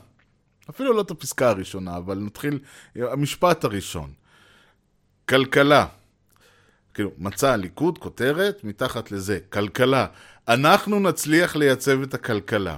[0.70, 2.60] אפילו לא את הפסקה הראשונה, אבל נתחיל,
[2.96, 4.12] המשפט הראשון.
[5.30, 5.86] כלכלה.
[6.94, 10.06] כאילו, מצע הליכוד, כותרת, מתחת לזה, כלכלה.
[10.48, 12.78] אנחנו נצליח לייצב את הכלכלה.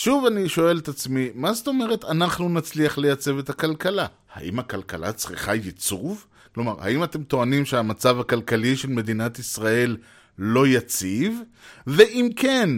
[0.00, 4.06] שוב אני שואל את עצמי, מה זאת אומרת אנחנו נצליח לייצב את הכלכלה?
[4.32, 6.26] האם הכלכלה צריכה ייצוב?
[6.54, 9.96] כלומר, האם אתם טוענים שהמצב הכלכלי של מדינת ישראל
[10.38, 11.40] לא יציב?
[11.86, 12.70] ואם כן,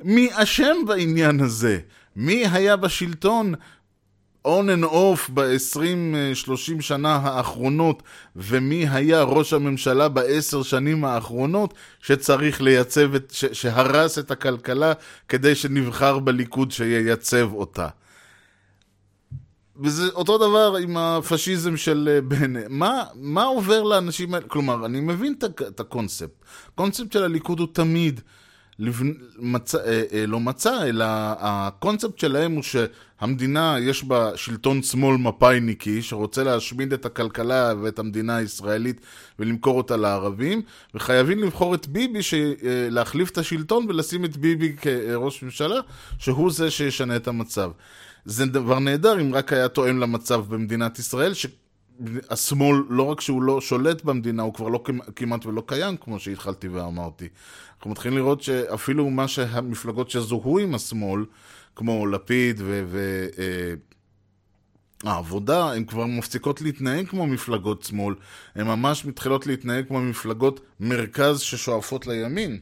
[0.00, 1.78] מי אשם בעניין הזה?
[2.16, 3.54] מי היה בשלטון
[4.48, 8.02] on and off ב-20-30 שנה האחרונות,
[8.36, 14.92] ומי היה ראש הממשלה בעשר שנים האחרונות, שצריך לייצב, את, ש, שהרס את הכלכלה
[15.28, 17.88] כדי שנבחר בליכוד שייצב אותה.
[19.80, 22.64] וזה אותו דבר עם הפשיזם של אה, בנט.
[22.68, 24.48] מה, מה עובר לאנשים האלה?
[24.48, 25.34] כלומר, אני מבין
[25.68, 26.44] את הקונספט.
[26.68, 28.20] הקונספט של הליכוד הוא תמיד,
[29.38, 31.04] מצא, אה, אה, לא מצא, אלא
[31.38, 38.36] הקונספט שלהם הוא שהמדינה, יש בה שלטון שמאל מפאיניקי, שרוצה להשמיד את הכלכלה ואת המדינה
[38.36, 39.00] הישראלית
[39.38, 40.62] ולמכור אותה לערבים,
[40.94, 42.34] וחייבים לבחור את ביבי, ש...
[42.34, 42.48] אה,
[42.90, 45.80] להחליף את השלטון ולשים את ביבי כראש ממשלה,
[46.18, 47.70] שהוא זה שישנה את המצב.
[48.24, 51.32] זה דבר נהדר אם רק היה תואם למצב במדינת ישראל,
[52.06, 54.82] שהשמאל, לא רק שהוא לא שולט במדינה, הוא כבר לא
[55.16, 57.28] כמעט ולא קיים, כמו שהתחלתי ואמרתי.
[57.76, 61.24] אנחנו מתחילים לראות שאפילו מה שהמפלגות שזוהו עם השמאל,
[61.76, 62.60] כמו לפיד
[65.04, 68.14] והעבודה, אה, הן כבר מפסיקות להתנהג כמו מפלגות שמאל,
[68.54, 72.60] הן ממש מתחילות להתנהג כמו מפלגות מרכז ששואפות לימין.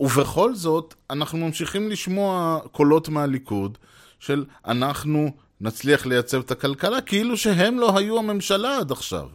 [0.00, 3.78] ובכל זאת, אנחנו ממשיכים לשמוע קולות מהליכוד
[4.18, 9.28] של אנחנו נצליח לייצב את הכלכלה, כאילו שהם לא היו הממשלה עד עכשיו.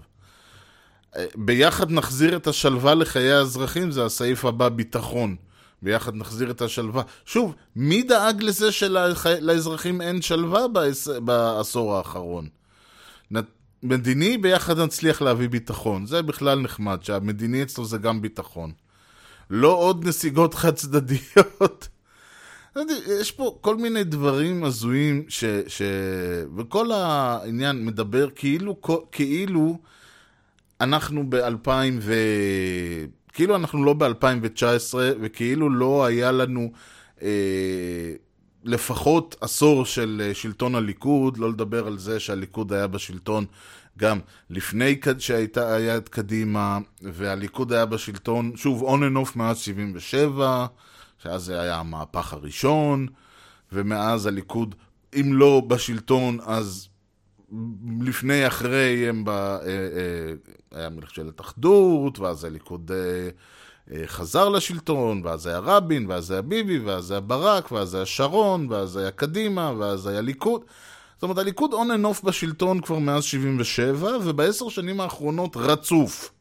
[1.16, 5.36] אה, ביחד נחזיר את השלווה לחיי האזרחים, זה הסעיף הבא, ביטחון.
[5.82, 7.04] ביחד נחזיר את השלווה.
[7.26, 10.62] שוב, מי דאג לזה שלאזרחים אין שלווה
[11.20, 12.48] בעשור האחרון?
[13.84, 16.06] מדיני, ביחד נצליח להביא ביטחון.
[16.06, 18.72] זה בכלל נחמד, שהמדיני אצלו זה גם ביטחון.
[19.50, 21.88] לא עוד נסיגות חד צדדיות.
[23.22, 25.46] יש פה כל מיני דברים הזויים ש...
[25.68, 25.82] ש...
[26.58, 28.78] וכל העניין מדבר כאילו,
[29.12, 29.78] כאילו
[30.82, 31.70] אנחנו ב-2000
[32.02, 32.14] ו...
[33.34, 36.72] כאילו אנחנו לא ב-2019 וכאילו לא היה לנו
[37.22, 38.14] אה,
[38.64, 43.46] לפחות עשור של אה, שלטון הליכוד, לא לדבר על זה שהליכוד היה בשלטון
[43.98, 50.66] גם לפני שהיה את קדימה, והליכוד היה בשלטון, שוב, on and off מאז 77,
[51.24, 53.08] שאז זה היה המהפך הראשון,
[53.72, 54.76] ומאז הליכוד,
[55.20, 56.88] אם לא בשלטון, אז
[58.02, 59.30] לפני, אחרי, הם ב...
[59.30, 66.42] אה, אה, היה מלכשלת אחדות, ואז הליכוד אה, חזר לשלטון, ואז היה רבין, ואז היה
[66.42, 70.62] ביבי, ואז היה ברק, ואז היה שרון, ואז היה קדימה, ואז היה ליכוד.
[71.14, 76.32] זאת אומרת, הליכוד און אנ אוף בשלטון כבר מאז 77, ובעשר שנים האחרונות רצוף.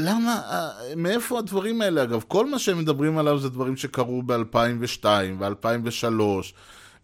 [0.00, 2.02] למה, אה, מאיפה הדברים האלה?
[2.02, 5.04] אגב, כל מה שהם מדברים עליו זה דברים שקרו ב-2002
[5.38, 6.22] ו-2003,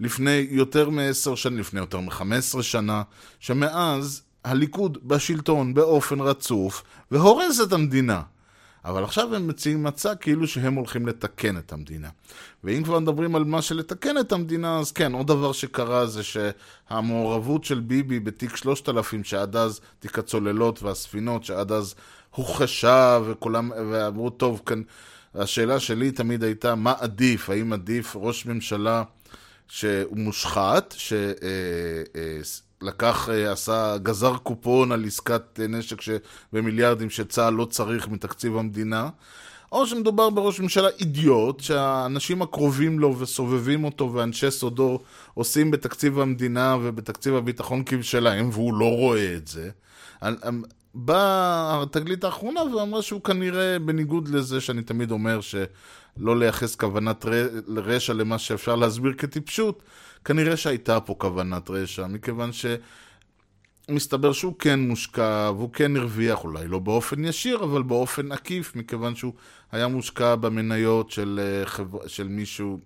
[0.00, 3.02] לפני יותר מ-10 שנים, לפני יותר מ-15 שנה,
[3.40, 8.22] שמאז הליכוד בשלטון באופן רצוף והורס את המדינה.
[8.84, 12.08] אבל עכשיו הם מציעים מצע כאילו שהם הולכים לתקן את המדינה.
[12.64, 17.64] ואם כבר מדברים על מה שלתקן את המדינה, אז כן, עוד דבר שקרה זה שהמעורבות
[17.64, 21.94] של ביבי בתיק 3000, שעד אז, תיק הצוללות והספינות, שעד אז
[22.34, 24.82] הוכחשה וכולם, ואמרו, טוב, כאן,
[25.34, 27.50] השאלה שלי תמיד הייתה, מה עדיף?
[27.50, 29.02] האם עדיף ראש ממשלה
[29.68, 31.12] שהוא מושחת, ש...
[31.12, 31.32] אה,
[32.14, 32.40] אה,
[33.28, 36.10] אה, עשה, גזר קופון על עסקת נשק ש...
[36.52, 39.08] במיליארדים שצה"ל לא צריך מתקציב המדינה,
[39.72, 44.98] או שמדובר בראש ממשלה אידיוט, שהאנשים הקרובים לו וסובבים אותו ואנשי סודו
[45.34, 49.70] עושים בתקציב המדינה ובתקציב הביטחון כבשלהם, והוא לא רואה את זה.
[50.94, 57.24] באה התגלית האחרונה ואמרה שהוא כנראה, בניגוד לזה שאני תמיד אומר שלא לייחס כוונת
[57.76, 59.82] רשע למה שאפשר להסביר כטיפשות,
[60.24, 62.50] כנראה שהייתה פה כוונת רשע, מכיוון
[63.88, 69.14] שמסתבר שהוא כן מושקע, והוא כן הרוויח, אולי לא באופן ישיר, אבל באופן עקיף, מכיוון
[69.14, 69.32] שהוא
[69.72, 72.06] היה מושקע במניות של, אה, חבר...
[72.06, 72.78] של מישהו,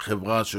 [0.00, 0.56] חברה ש...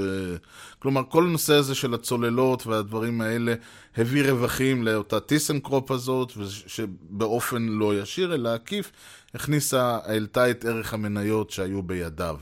[0.80, 3.54] כלומר, כל הנושא הזה של הצוללות והדברים האלה
[3.98, 6.32] הביא רווחים לאותה טיסנקרופ הזאת,
[6.68, 8.92] שבאופן לא ישיר, אלא עקיף,
[9.34, 12.38] הכניסה, העלתה את ערך המניות שהיו בידיו.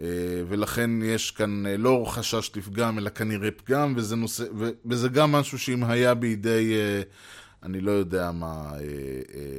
[0.00, 0.06] אה,
[0.48, 4.44] ולכן יש כאן אה, לא חשש לפגם, אלא כנראה פגם, וזה, נושא,
[4.86, 7.02] וזה גם משהו שאם היה בידי, אה,
[7.62, 8.72] אני לא יודע מה,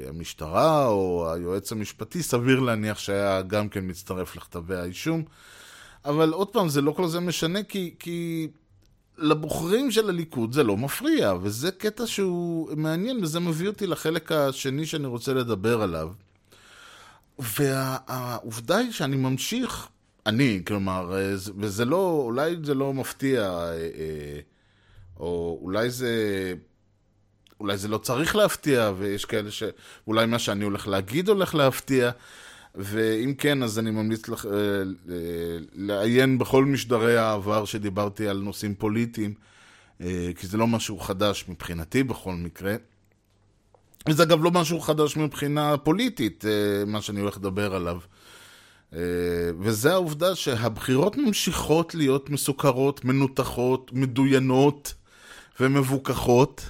[0.07, 5.23] המשטרה או היועץ המשפטי, סביר להניח שהיה גם כן מצטרף לכתבי האישום.
[6.05, 8.47] אבל עוד פעם, זה לא כל זה משנה, כי, כי
[9.17, 14.85] לבוחרים של הליכוד זה לא מפריע, וזה קטע שהוא מעניין, וזה מביא אותי לחלק השני
[14.85, 16.09] שאני רוצה לדבר עליו.
[17.39, 19.87] והעובדה היא שאני ממשיך
[20.27, 24.39] אני, כלומר, אה, וזה לא, אולי זה לא מפתיע, אה, אה,
[25.19, 26.13] או אולי זה,
[27.59, 32.11] אולי זה לא צריך להפתיע, ויש כאלה שאולי מה שאני הולך להגיד הולך להפתיע.
[32.77, 38.75] ואם כן, אז אני ממליץ לך אה, אה, לעיין בכל משדרי העבר שדיברתי על נושאים
[38.75, 39.33] פוליטיים,
[40.01, 42.75] אה, כי זה לא משהו חדש מבחינתי בכל מקרה.
[44.09, 46.45] וזה אגב לא משהו חדש מבחינה פוליטית,
[46.87, 47.99] מה שאני הולך לדבר עליו.
[49.59, 54.93] וזה העובדה שהבחירות ממשיכות להיות מסוכרות, מנותחות, מדוינות
[55.59, 56.69] ומבוכחות.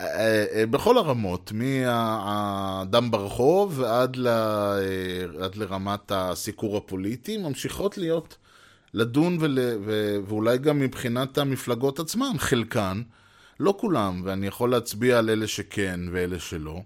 [0.00, 4.26] אה, אה, בכל הרמות, מהאדם ברחוב ועד ל...
[4.26, 8.36] אה, עד לרמת הסיקור הפוליטי, ממשיכות להיות
[8.94, 9.58] לדון ול...
[9.84, 10.16] ו...
[10.26, 13.02] ואולי גם מבחינת המפלגות עצמן, חלקן,
[13.60, 16.80] לא כולם, ואני יכול להצביע על אלה שכן ואלה שלא,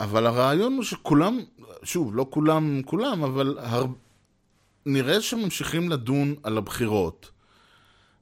[0.00, 1.40] אבל הרעיון הוא שכולם,
[1.82, 3.86] שוב, לא כולם כולם, אבל הר...
[4.86, 7.30] נראה שממשיכים לדון על הבחירות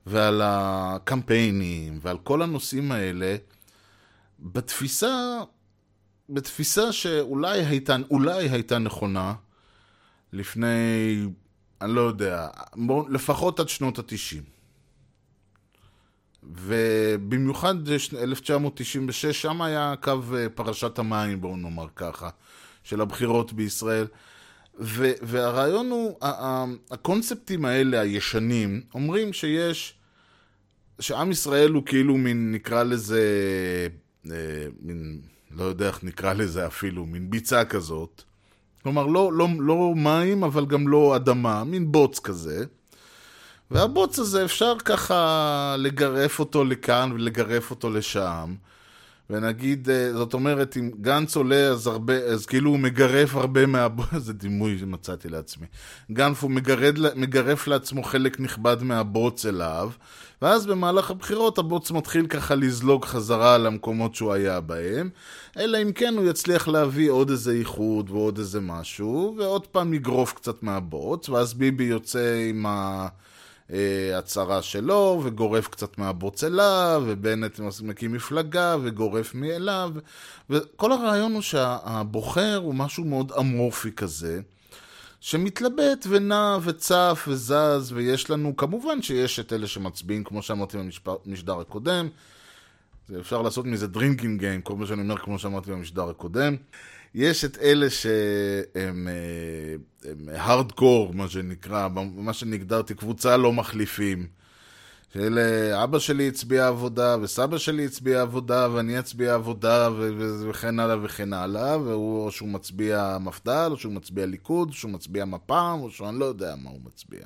[0.06, 3.36] ועל הקמפיינים ועל כל הנושאים האלה,
[4.44, 5.42] בתפיסה,
[6.28, 9.34] בתפיסה שאולי הייתה, אולי הייתה נכונה
[10.32, 10.66] לפני,
[11.80, 12.48] אני לא יודע,
[13.10, 14.42] לפחות עד שנות התשעים.
[16.42, 17.74] ובמיוחד
[18.14, 22.28] 1996, שם היה קו אה, פרשת המים, בואו נאמר ככה,
[22.82, 24.06] של הבחירות בישראל.
[24.80, 26.18] ו- והרעיון הוא,
[26.90, 29.94] הקונספטים האלה, הישנים, אומרים שיש,
[31.00, 33.22] שעם ישראל הוא כאילו מין, נקרא לזה,
[34.80, 35.20] מין,
[35.56, 38.22] לא יודע איך נקרא לזה אפילו, מין ביצה כזאת.
[38.82, 42.64] כלומר, לא, לא, לא מים, אבל גם לא אדמה, מין בוץ כזה.
[43.70, 48.54] והבוץ הזה אפשר ככה לגרף אותו לכאן ולגרף אותו לשם.
[49.30, 54.06] ונגיד, אה, זאת אומרת, אם גנץ עולה, אז הרבה, אז כאילו הוא מגרף הרבה מהבוץ,
[54.26, 55.66] זה דימוי שמצאתי לעצמי.
[56.12, 59.90] גנץ הוא מגרד, מגרף לעצמו חלק נכבד מהבוץ אליו,
[60.44, 65.10] ואז במהלך הבחירות הבוץ מתחיל ככה לזלוג חזרה למקומות שהוא היה בהם,
[65.56, 70.32] אלא אם כן הוא יצליח להביא עוד איזה איחוד ועוד איזה משהו, ועוד פעם יגרוף
[70.32, 73.08] קצת מהבוץ, ואז ביבי יוצא עם ה...
[74.18, 79.90] הצהרה שלו, וגורף קצת מהבוץ אליו, ובנט מקים מפלגה, וגורף מאליו.
[80.50, 84.40] וכל הרעיון הוא שהבוחר הוא משהו מאוד אמורפי כזה,
[85.24, 90.76] שמתלבט ונע וצף וזז, ויש לנו, כמובן שיש את אלה שמצביעים, כמו שאמרתי
[91.26, 92.08] במשדר הקודם,
[93.20, 96.56] אפשר לעשות מזה drinking game, כל מה שאני אומר, כמו שאמרתי במשדר הקודם.
[97.14, 99.08] יש את אלה שהם
[100.28, 104.26] הארדקור, מה שנקרא, מה שהגדרתי, קבוצה לא מחליפים.
[105.14, 109.88] שאלה, אבא שלי הצביע עבודה, וסבא שלי הצביע עבודה, ואני אצביע עבודה,
[110.48, 114.90] וכן הלאה וכן הלאה, והוא, או שהוא מצביע מפד"ל, או שהוא מצביע ליכוד, או שהוא
[114.90, 117.20] מצביע מפ"ם, או שהוא, אני לא יודע מה הוא מצביע.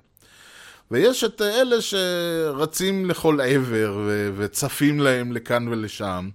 [0.91, 6.29] ויש את אלה שרצים לכל עבר, וצפים להם לכאן ולשם.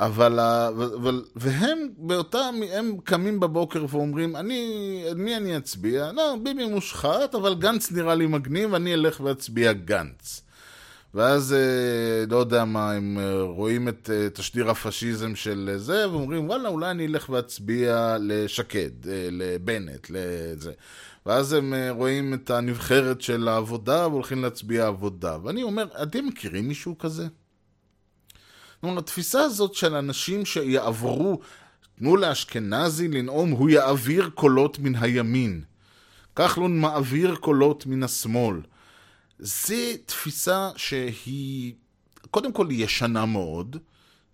[0.00, 6.12] אבל, אבל, והם באותם, הם קמים בבוקר ואומרים, אני, מי אני אצביע?
[6.12, 10.42] לא, ביבי מושחת, אבל גנץ נראה לי מגניב, אני אלך ואצביע גנץ.
[11.14, 16.48] ואז, אה, לא יודע מה, הם אה, רואים את אה, תשדיר הפשיזם של זה, ואומרים,
[16.48, 18.90] וואלה, אולי אני אלך ואצביע לשקד,
[19.30, 20.72] לבנט, לזה.
[21.26, 25.36] ואז הם רואים את הנבחרת של העבודה והולכים להצביע עבודה.
[25.42, 27.26] ואני אומר, אתם מכירים מישהו כזה?
[28.80, 31.40] כלומר, התפיסה הזאת של אנשים שיעברו,
[31.98, 35.62] תנו לאשכנזי לנאום, הוא יעביר קולות מן הימין.
[36.36, 38.60] כחלון מעביר קולות מן השמאל.
[39.38, 39.74] זו
[40.06, 41.74] תפיסה שהיא,
[42.30, 43.76] קודם כל היא ישנה מאוד.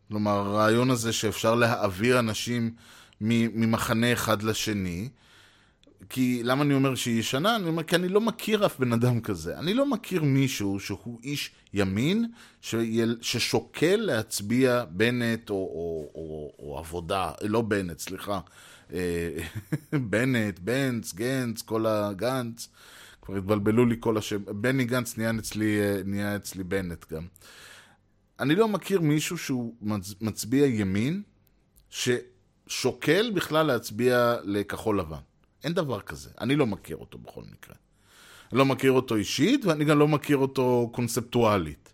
[0.08, 2.74] כלומר, הרעיון הזה שאפשר להעביר אנשים
[3.20, 5.08] ממחנה אחד לשני.
[6.08, 7.56] כי למה אני אומר שהיא ישנה?
[7.56, 9.58] אני אומר כי אני לא מכיר אף בן אדם כזה.
[9.58, 12.26] אני לא מכיר מישהו שהוא איש ימין
[12.60, 18.40] שיל, ששוקל להצביע בנט או, או, או, או עבודה, לא בנט, סליחה.
[18.92, 19.36] אה,
[20.10, 22.68] בנט, בנץ, גנץ, כל הגנץ.
[23.22, 24.42] כבר התבלבלו לי כל השם.
[24.48, 27.26] בני גנץ נהיה אצלי, אה, נהיה אצלי בנט גם.
[28.40, 29.74] אני לא מכיר מישהו שהוא
[30.20, 31.22] מצביע ימין
[31.90, 35.33] ששוקל בכלל להצביע לכחול לבן.
[35.64, 36.30] אין דבר כזה.
[36.40, 37.74] אני לא מכיר אותו בכל מקרה.
[38.52, 41.92] אני לא מכיר אותו אישית, ואני גם לא מכיר אותו קונספטואלית.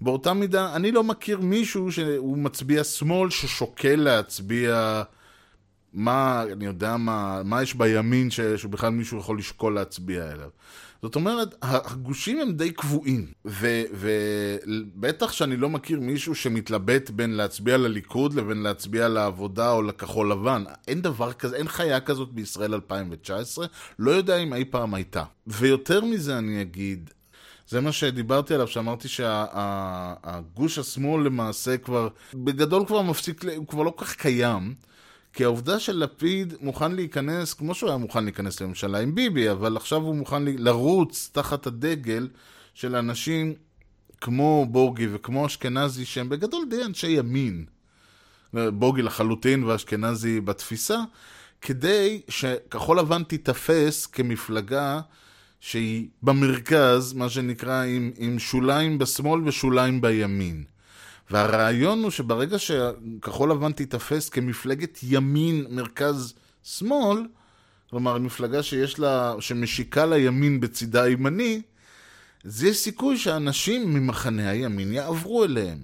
[0.00, 5.02] באותה מידה, אני לא מכיר מישהו שהוא מצביע שמאל ששוקל להצביע
[5.94, 10.48] מה, אני יודע מה, מה יש בימין ש, שבכלל מישהו יכול לשקול להצביע אליו.
[11.02, 18.34] זאת אומרת, הגושים הם די קבועים, ובטח שאני לא מכיר מישהו שמתלבט בין להצביע לליכוד
[18.34, 20.64] לבין להצביע לעבודה או לכחול לבן.
[20.88, 23.66] אין דבר כזה, אין חיה כזאת בישראל 2019,
[23.98, 25.24] לא יודע אם אי פעם הייתה.
[25.46, 27.10] ויותר מזה אני אגיד,
[27.68, 33.82] זה מה שדיברתי עליו, שאמרתי שהגוש שה, השמאל למעשה כבר, בגדול כבר מפסיק, הוא כבר
[33.82, 34.74] לא כל כך קיים.
[35.34, 40.02] כי העובדה שלפיד מוכן להיכנס, כמו שהוא היה מוכן להיכנס לממשלה עם ביבי, אבל עכשיו
[40.02, 42.28] הוא מוכן לרוץ תחת הדגל
[42.74, 43.54] של אנשים
[44.20, 47.64] כמו בורגי וכמו אשכנזי, שהם בגדול די אנשי ימין.
[48.54, 50.98] בוגי לחלוטין ואשכנזי בתפיסה,
[51.60, 55.00] כדי שכחול לבן תיתפס כמפלגה
[55.60, 60.64] שהיא במרכז, מה שנקרא, עם, עם שוליים בשמאל ושוליים בימין.
[61.30, 67.26] והרעיון הוא שברגע שכחול לבן תיתפס כמפלגת ימין, מרכז, שמאל,
[67.90, 71.62] כלומר מפלגה שיש לה, שמשיקה לימין בצידה הימני,
[72.44, 75.78] אז יש סיכוי שאנשים ממחנה הימין יעברו אליהם.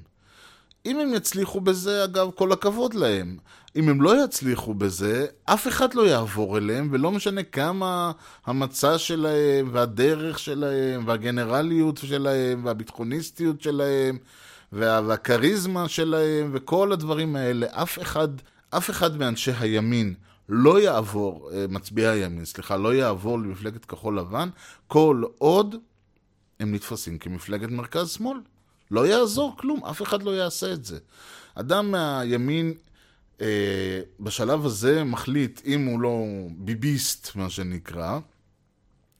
[0.87, 3.37] אם הם יצליחו בזה, אגב, כל הכבוד להם.
[3.77, 8.13] אם הם לא יצליחו בזה, אף אחד לא יעבור אליהם, ולא משנה כמה
[8.47, 14.19] המצע שלהם, והדרך שלהם, והגנרליות שלהם, והביטחוניסטיות שלהם,
[14.73, 18.29] וה- והכריזמה שלהם, וכל הדברים האלה, אף אחד,
[18.71, 20.15] אף אחד מאנשי הימין
[20.49, 24.49] לא יעבור, אה, מצביעי הימין, סליחה, לא יעבור למפלגת כחול לבן,
[24.87, 25.75] כל עוד
[26.61, 28.39] הם נתפסים כמפלגת מרכז-שמאל.
[28.91, 30.99] לא יעזור כלום, אף אחד לא יעשה את זה.
[31.55, 32.75] אדם מהימין
[33.41, 33.47] אה,
[34.21, 38.19] בשלב הזה מחליט, אם הוא לא ביביסט, מה שנקרא,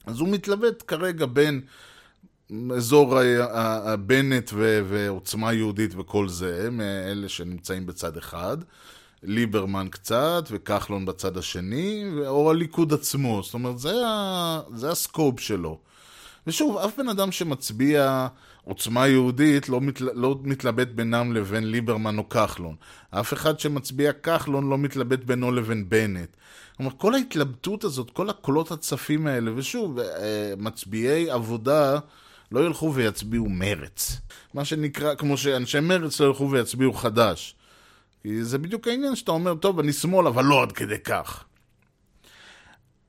[0.05, 1.61] אז הוא מתלבט כרגע בין
[2.75, 4.51] אזור ה- ה- ה- בנט
[4.87, 8.57] ועוצמה יהודית וכל זה, מאלה שנמצאים בצד אחד,
[9.23, 13.41] ליברמן קצת, וכחלון בצד השני, או הליכוד עצמו.
[13.43, 15.77] זאת אומרת, זה, ה- זה הסקופ שלו.
[16.47, 18.27] ושוב, אף בן אדם שמצביע
[18.63, 20.09] עוצמה יהודית לא, מתל...
[20.13, 22.75] לא מתלבט בינם לבין ליברמן או כחלון.
[23.09, 26.35] אף אחד שמצביע כחלון לא מתלבט בינו לבין בנט.
[26.77, 31.99] כלומר, כל ההתלבטות הזאת, כל הקולות הצפים האלה, ושוב, אה, מצביעי עבודה
[32.51, 34.21] לא ילכו ויצביעו מרץ.
[34.53, 37.55] מה שנקרא, כמו שאנשי מרץ לא ילכו ויצביעו חדש.
[38.23, 41.43] כי זה בדיוק העניין שאתה אומר, טוב, אני שמאל, אבל לא עד כדי כך.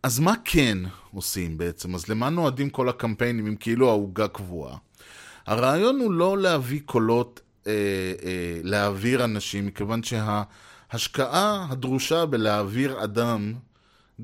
[0.03, 0.79] אז מה כן
[1.15, 1.95] עושים בעצם?
[1.95, 4.77] אז למה נועדים כל הקמפיינים אם כאילו העוגה קבועה?
[5.47, 7.73] הרעיון הוא לא להביא קולות, אה,
[8.23, 13.55] אה, להעביר אנשים, מכיוון שההשקעה הדרושה בלהעביר אדם,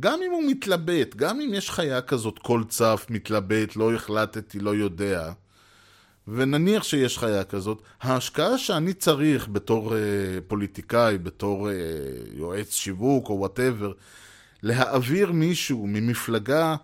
[0.00, 4.74] גם אם הוא מתלבט, גם אם יש חיה כזאת, כל צף, מתלבט, לא החלטתי, לא
[4.74, 5.32] יודע,
[6.28, 10.00] ונניח שיש חיה כזאת, ההשקעה שאני צריך בתור אה,
[10.48, 11.74] פוליטיקאי, בתור אה,
[12.34, 13.92] יועץ שיווק או whatever,
[14.62, 16.76] להעביר מישהו ממפלגה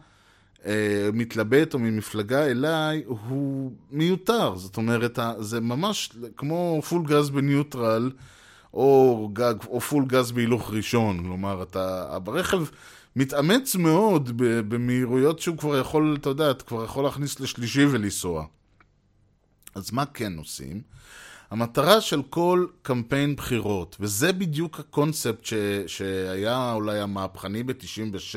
[0.66, 4.56] אה, מתלבט או ממפלגה אליי, הוא מיותר.
[4.56, 8.10] זאת אומרת, זה ממש כמו full גז בניוטרל,
[8.74, 11.22] או, גג, או full גז בהילוך ראשון.
[11.22, 12.64] כלומר, אתה, הרכב
[13.16, 14.30] מתאמץ מאוד
[14.68, 18.46] במהירויות שהוא כבר יכול, אתה יודע, אתה כבר יכול להכניס לשלישי ולנסוע.
[19.74, 20.82] אז מה כן עושים?
[21.50, 25.54] המטרה של כל קמפיין בחירות, וזה בדיוק הקונספט ש,
[25.86, 28.36] שהיה אולי המהפכני ב-96,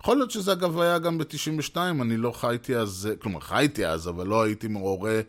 [0.00, 4.26] יכול להיות שזה אגב היה גם ב-92, אני לא חייתי אז, כלומר חייתי אז, אבל
[4.26, 5.20] לא הייתי מעורה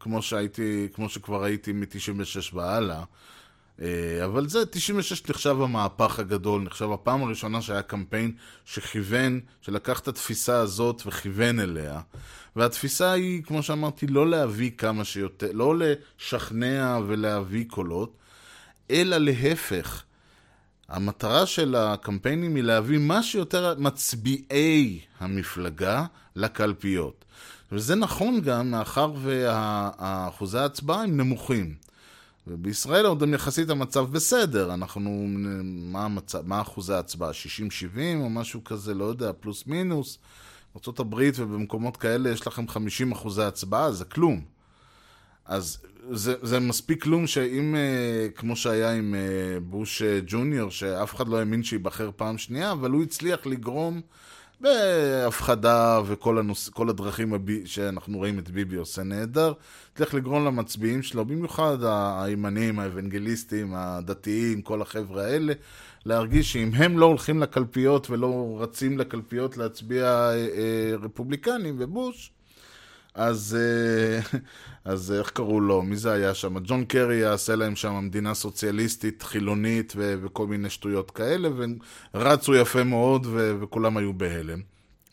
[0.00, 3.04] כמו שהייתי, כמו שכבר הייתי מ-96 והלאה.
[3.82, 8.32] אה, אבל זה, 96 נחשב המהפך הגדול, נחשב הפעם הראשונה שהיה קמפיין
[8.64, 12.00] שכיוון, שלקח את התפיסה הזאת וכיוון אליה.
[12.56, 18.16] והתפיסה היא, כמו שאמרתי, לא להביא כמה שיותר, לא לשכנע ולהביא קולות,
[18.90, 20.02] אלא להפך.
[20.88, 26.04] המטרה של הקמפיינים היא להביא מה שיותר מצביעי המפלגה
[26.36, 27.24] לקלפיות.
[27.72, 31.87] וזה נכון גם מאחר ואחוזי ההצבעה הם נמוכים.
[32.48, 35.26] ובישראל עוד יחסית המצב בסדר, אנחנו,
[35.64, 37.30] מה, המצב, מה אחוזי ההצבעה?
[37.30, 40.18] 60-70 או משהו כזה, לא יודע, פלוס מינוס.
[40.74, 44.40] בארה"ב ובמקומות כאלה יש לכם 50 אחוזי הצבעה, זה כלום.
[45.44, 45.78] אז
[46.10, 51.28] זה, זה מספיק כלום שאם, אה, כמו שהיה עם אה, בוש אה, ג'וניור, שאף אחד
[51.28, 54.00] לא האמין שייבחר פעם שנייה, אבל הוא הצליח לגרום
[54.60, 56.70] בהפחדה וכל הנוס...
[56.88, 57.66] הדרכים הבי...
[57.66, 59.52] שאנחנו רואים את ביבי עושה נהדר,
[59.92, 61.76] הצליח לגרום למצביעים שלו, במיוחד
[62.22, 65.52] הימנים, האבנגליסטים, הדתיים, כל החבר'ה האלה,
[66.06, 72.30] להרגיש שאם הם לא הולכים לקלפיות ולא רצים לקלפיות להצביע אה, אה, רפובליקנים ובוש,
[73.18, 74.38] אז, אה,
[74.92, 75.82] אז איך קראו לו?
[75.82, 76.58] מי זה היה שם?
[76.58, 81.78] ג'ון קרי יעשה להם שם מדינה סוציאליסטית, חילונית ו- וכל מיני שטויות כאלה, והם
[82.14, 84.60] רצו יפה מאוד ו- וכולם היו בהלם.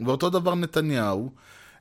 [0.05, 1.31] ואותו דבר נתניהו,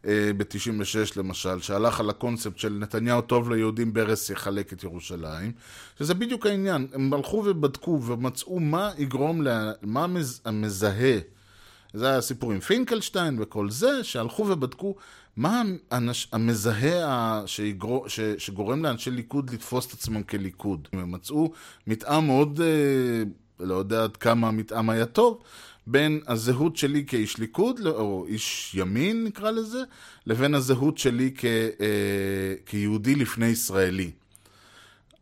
[0.07, 5.53] אה, ב-96 למשל, שהלך על הקונספט של נתניהו טוב ליהודים, ברס יחלק את ירושלים,
[5.99, 6.87] שזה בדיוק העניין.
[6.93, 11.19] הם הלכו ובדקו ומצאו מה יגרום, לה, מה מז, המזהה.
[11.95, 14.95] זה היה הסיפור עם פינקלשטיין וכל זה, שהלכו ובדקו
[15.37, 20.89] מה האנש, המזהה שיגרו, ש, שגורם לאנשי ליכוד לתפוס את עצמם כליכוד.
[20.93, 21.53] הם מצאו
[21.87, 23.23] מתאם מאוד אה,
[23.61, 25.43] לא יודע עד כמה המתאם היה טוב,
[25.87, 29.83] בין הזהות שלי כאיש ליכוד, או איש ימין נקרא לזה,
[30.27, 34.11] לבין הזהות שלי כ, אה, כיהודי לפני ישראלי.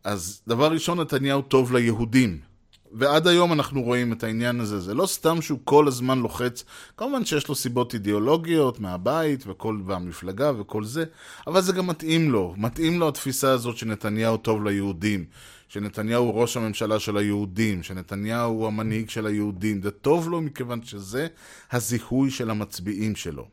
[0.03, 2.52] אז דבר ראשון, נתניהו טוב ליהודים.
[2.93, 4.79] ועד היום אנחנו רואים את העניין הזה.
[4.79, 6.63] זה לא סתם שהוא כל הזמן לוחץ,
[6.97, 11.03] כמובן שיש לו סיבות אידיאולוגיות מהבית וכל, והמפלגה וכל זה,
[11.47, 12.53] אבל זה גם מתאים לו.
[12.57, 15.25] מתאים לו התפיסה הזאת שנתניהו טוב ליהודים.
[15.67, 19.81] שנתניהו הוא ראש הממשלה של היהודים, שנתניהו הוא המנהיג של היהודים.
[19.81, 21.27] זה טוב לו מכיוון שזה
[21.71, 23.47] הזיהוי של המצביעים שלו.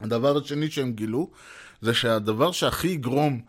[0.00, 1.30] הדבר השני שהם גילו,
[1.80, 3.40] זה שהדבר שהכי יגרום,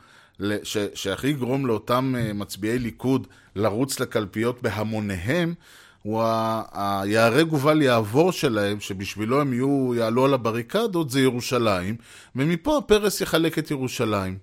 [0.63, 5.53] ש, שהכי יגרום לאותם אה, מצביעי ליכוד לרוץ לקלפיות בהמוניהם,
[6.01, 6.23] הוא
[6.71, 11.95] היהרג ובל יעבור שלהם, שבשבילו הם יהיו, יעלו על הבריקדות, זה ירושלים,
[12.35, 14.37] ומפה פרס יחלק את ירושלים.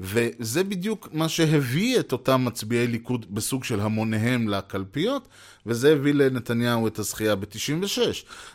[0.00, 5.28] וזה בדיוק מה שהביא את אותם מצביעי ליכוד בסוג של המוניהם לקלפיות,
[5.66, 7.98] וזה הביא לנתניהו את הזכייה ב-96.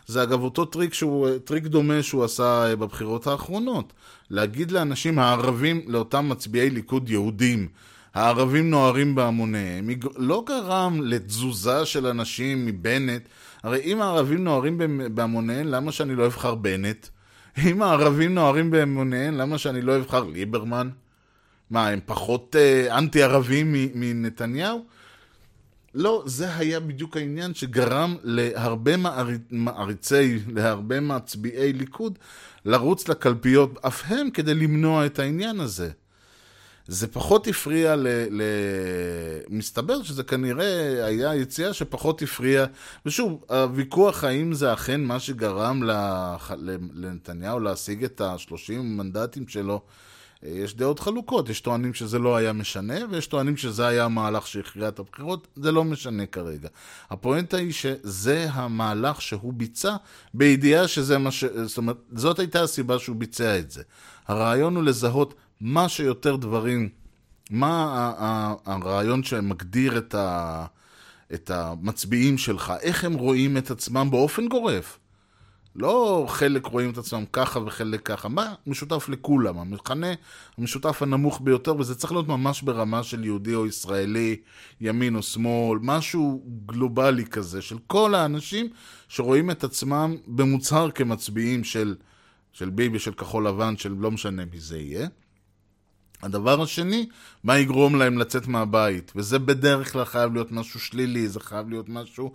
[0.06, 3.92] זה אגב אותו טריק, שהוא, טריק דומה שהוא עשה בבחירות האחרונות.
[4.30, 7.68] להגיד לאנשים הערבים, לאותם מצביעי ליכוד יהודים,
[8.18, 13.22] הערבים נוהרים בהמוניהם, לא גרם לתזוזה של אנשים מבנט.
[13.62, 14.80] הרי אם הערבים נוהרים
[15.14, 17.06] בהמוניהם, למה שאני לא אבחר בנט?
[17.66, 20.90] אם הערבים נוהרים בהמוניהם, למה שאני לא אבחר ליברמן?
[21.70, 24.84] מה, הם פחות אה, אנטי-ערבים מנתניהו?
[25.94, 28.92] לא, זה היה בדיוק העניין שגרם להרבה
[29.50, 32.18] מעריצי, להרבה מצביעי ליכוד
[32.64, 35.90] לרוץ לקלפיות אף הם כדי למנוע את העניין הזה.
[36.88, 38.06] זה פחות הפריע ל...
[38.30, 38.42] ל...
[39.48, 42.66] מסתבר שזה כנראה היה יציאה שפחות הפריע,
[43.06, 46.50] ושוב, הוויכוח האם זה אכן מה שגרם לח...
[46.94, 49.80] לנתניהו להשיג את ה-30 מנדטים שלו,
[50.42, 54.88] יש דעות חלוקות, יש טוענים שזה לא היה משנה, ויש טוענים שזה היה המהלך שהכריע
[54.88, 56.68] את הבחירות, זה לא משנה כרגע.
[57.10, 59.96] הפואנטה היא שזה המהלך שהוא ביצע,
[60.34, 61.44] בידיעה שזה מה ש...
[61.44, 63.82] זאת אומרת, זאת הייתה הסיבה שהוא ביצע את זה.
[64.28, 66.88] הרעיון הוא לזהות מה שיותר דברים,
[67.50, 68.12] מה
[68.64, 70.66] הרעיון שמגדיר את, ה...
[71.34, 74.98] את המצביעים שלך, איך הם רואים את עצמם באופן גורף.
[75.76, 78.28] לא חלק רואים את עצמם ככה וחלק ככה.
[78.28, 79.58] מה משותף לכולם?
[79.58, 80.06] המכנה
[80.58, 84.36] המשותף הנמוך ביותר, וזה צריך להיות ממש ברמה של יהודי או ישראלי,
[84.80, 88.68] ימין או שמאל, משהו גלובלי כזה, של כל האנשים
[89.08, 91.94] שרואים את עצמם במוצהר כמצביעים של,
[92.52, 95.08] של ביבי, של כחול לבן, של לא משנה מי זה יהיה.
[96.22, 97.08] הדבר השני,
[97.44, 99.12] מה יגרום להם לצאת מהבית?
[99.16, 102.32] וזה בדרך כלל חייב להיות משהו שלילי, זה חייב להיות משהו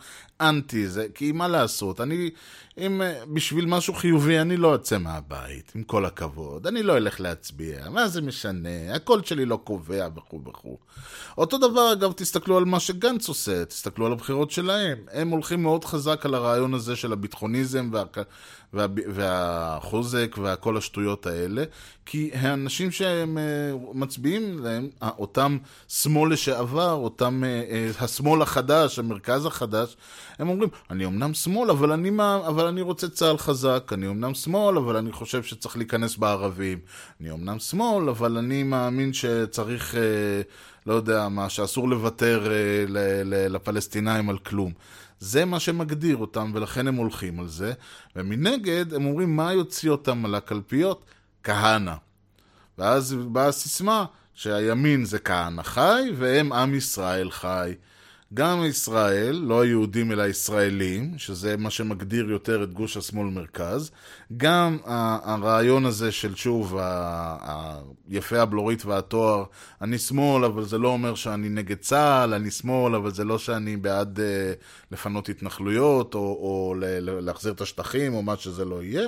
[0.49, 2.01] אנטי, זה, כי מה לעשות?
[2.01, 2.29] אני,
[2.77, 3.01] אם
[3.33, 6.67] בשביל משהו חיובי, אני לא אצא מהבית, עם כל הכבוד.
[6.67, 8.95] אני לא אלך להצביע, מה זה משנה?
[8.95, 10.77] הקול שלי לא קובע וכו' וכו'.
[11.37, 14.97] אותו דבר, אגב, תסתכלו על מה שגנץ עושה, תסתכלו על הבחירות שלהם.
[15.11, 18.03] הם הולכים מאוד חזק על הרעיון הזה של הביטחוניזם וה...
[18.73, 18.85] וה...
[19.07, 21.63] והחוזק וכל השטויות האלה,
[22.05, 23.37] כי האנשים שהם
[23.93, 27.43] מצביעים להם, אותם שמאל לשעבר, אותם
[27.99, 29.97] השמאל החדש, המרכז החדש,
[30.39, 32.11] הם אומרים, אני אמנם שמאל, אבל אני,
[32.47, 36.79] אבל אני רוצה צה"ל חזק, אני אמנם שמאל, אבל אני חושב שצריך להיכנס בערבים.
[37.21, 39.95] אני אמנם שמאל, אבל אני מאמין שצריך,
[40.85, 42.51] לא יודע מה, שאסור לוותר
[43.49, 44.71] לפלסטינאים על כלום.
[45.19, 47.73] זה מה שמגדיר אותם, ולכן הם הולכים על זה.
[48.15, 51.05] ומנגד, הם אומרים, מה יוציא אותם על הקלפיות?
[51.43, 51.93] כהנא.
[52.77, 57.73] ואז באה הסיסמה שהימין זה כהנא חי, והם עם ישראל חי.
[58.33, 63.91] גם ישראל, לא היהודים אלא הישראלים, שזה מה שמגדיר יותר את גוש השמאל-מרכז,
[64.37, 66.77] גם הרעיון הזה של שוב,
[68.09, 69.43] היפה הבלורית והתואר,
[69.81, 73.77] אני שמאל, אבל זה לא אומר שאני נגד צה"ל, אני שמאל, אבל זה לא שאני
[73.77, 74.21] בעד uh,
[74.91, 79.07] לפנות התנחלויות, או, או להחזיר את השטחים, או מה שזה לא יהיה.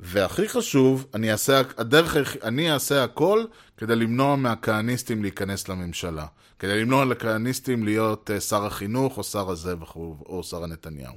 [0.00, 3.44] והכי חשוב, אני אעשה, הדרך, אני אעשה הכל
[3.76, 6.26] כדי למנוע מהכהניסטים להיכנס לממשלה.
[6.58, 11.14] כדי למנוע לכהניסטים להיות uh, שר החינוך, או שר הזה וכו', או שר הנתניהו.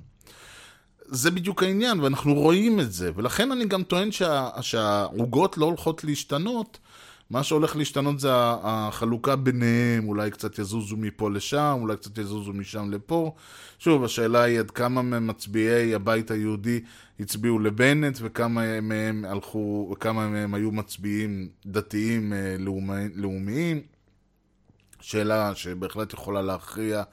[1.06, 6.04] זה בדיוק העניין, ואנחנו רואים את זה, ולכן אני גם טוען שה, שהעוגות לא הולכות
[6.04, 6.78] להשתנות.
[7.30, 12.92] מה שהולך להשתנות זה החלוקה ביניהם, אולי קצת יזוזו מפה לשם, אולי קצת יזוזו משם
[12.92, 13.36] לפה.
[13.80, 16.80] שוב, השאלה היא עד כמה ממצביעי הבית היהודי
[17.20, 22.56] הצביעו לבנט, וכמה מהם הלכו, וכמה מהם היו מצביעים דתיים אה,
[23.16, 23.82] לאומיים.
[25.00, 27.04] שאלה שבהחלט יכולה להכריע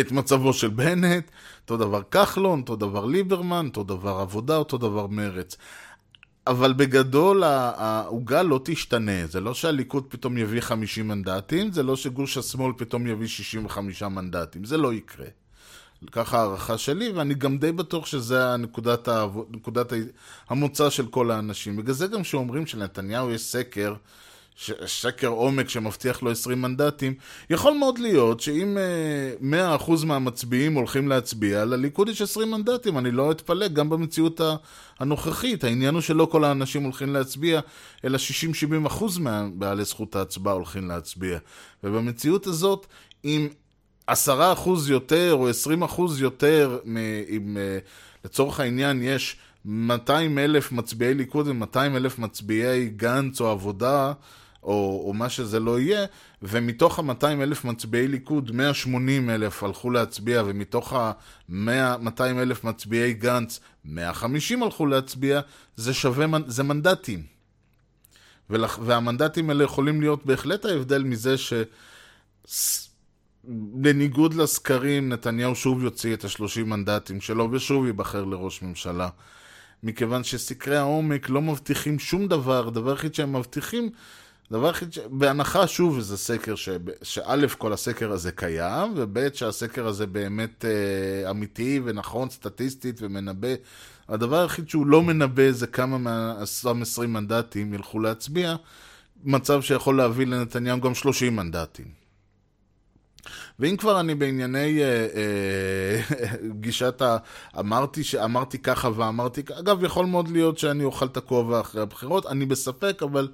[0.00, 1.30] את מצבו של בנט,
[1.62, 5.56] אותו דבר כחלון, אותו דבר ליברמן, אותו דבר עבודה, אותו דבר מרץ.
[6.48, 9.26] אבל בגדול ה- העוגה לא תשתנה.
[9.26, 14.64] זה לא שהליכוד פתאום יביא 50 מנדטים, זה לא שגוש השמאל פתאום יביא 65 מנדטים.
[14.64, 15.26] זה לא יקרה.
[16.12, 19.36] ככה הערכה שלי, ואני גם די בטוח שזה נקודת, העב...
[19.50, 19.96] נקודת ה-
[20.48, 21.76] המוצא של כל האנשים.
[21.76, 23.94] בגלל זה גם שאומרים שלנתניהו יש סקר.
[24.86, 27.14] שקר עומק שמבטיח לו 20 מנדטים,
[27.50, 28.78] יכול מאוד להיות שאם
[29.50, 34.40] אה, 100% מהמצביעים הולכים להצביע, לליכוד יש 20 מנדטים, אני לא אתפלא, גם במציאות
[34.98, 35.64] הנוכחית.
[35.64, 37.60] העניין הוא שלא כל האנשים הולכים להצביע,
[38.04, 38.18] אלא
[38.88, 41.38] 60-70% מבעלי זכות ההצבעה הולכים להצביע.
[41.84, 42.86] ובמציאות הזאת,
[43.24, 43.48] אם
[44.06, 46.96] עשרה אחוז יותר או עשרים אחוז יותר, מ-
[47.28, 47.78] אם אה,
[48.24, 54.12] לצורך העניין יש 200 אלף מצביעי ליכוד ו-200 אלף מצביעי גנץ או עבודה,
[54.62, 56.06] או, או מה שזה לא יהיה,
[56.42, 64.62] ומתוך ה-200 אלף מצביעי ליכוד, 180 אלף הלכו להצביע, ומתוך ה-200 אלף מצביעי גנץ, 150
[64.62, 65.40] הלכו להצביע,
[65.76, 67.22] זה שווה, זה מנדטים.
[68.50, 71.52] ולח- והמנדטים האלה יכולים להיות בהחלט ההבדל מזה ש...
[73.74, 79.08] בניגוד לסקרים, נתניהו שוב יוציא את השלושים מנדטים שלו ושוב ייבחר לראש ממשלה.
[79.82, 83.90] מכיוון שסקרי העומק לא מבטיחים שום דבר, הדבר היחיד שהם מבטיחים,
[84.52, 84.98] דבר היחיד ש...
[85.10, 86.68] בהנחה שוב זה סקר ש...
[87.02, 93.48] שא' כל הסקר הזה קיים, וב' שהסקר הזה באמת אה, אמיתי ונכון סטטיסטית ומנבא.
[94.08, 98.56] הדבר היחיד שהוא לא מנבא זה כמה מהאותם 20 מנדטים ילכו להצביע,
[99.24, 101.98] מצב שיכול להביא לנתניהו גם 30 מנדטים.
[103.58, 106.00] ואם כבר אני בענייני אה, אה,
[106.60, 107.16] גישת ה...
[107.58, 112.26] אמרתי שאמרתי ככה ואמרתי ככה, אגב, יכול מאוד להיות שאני אוכל את הכובע אחרי הבחירות,
[112.26, 113.28] אני בספק, אבל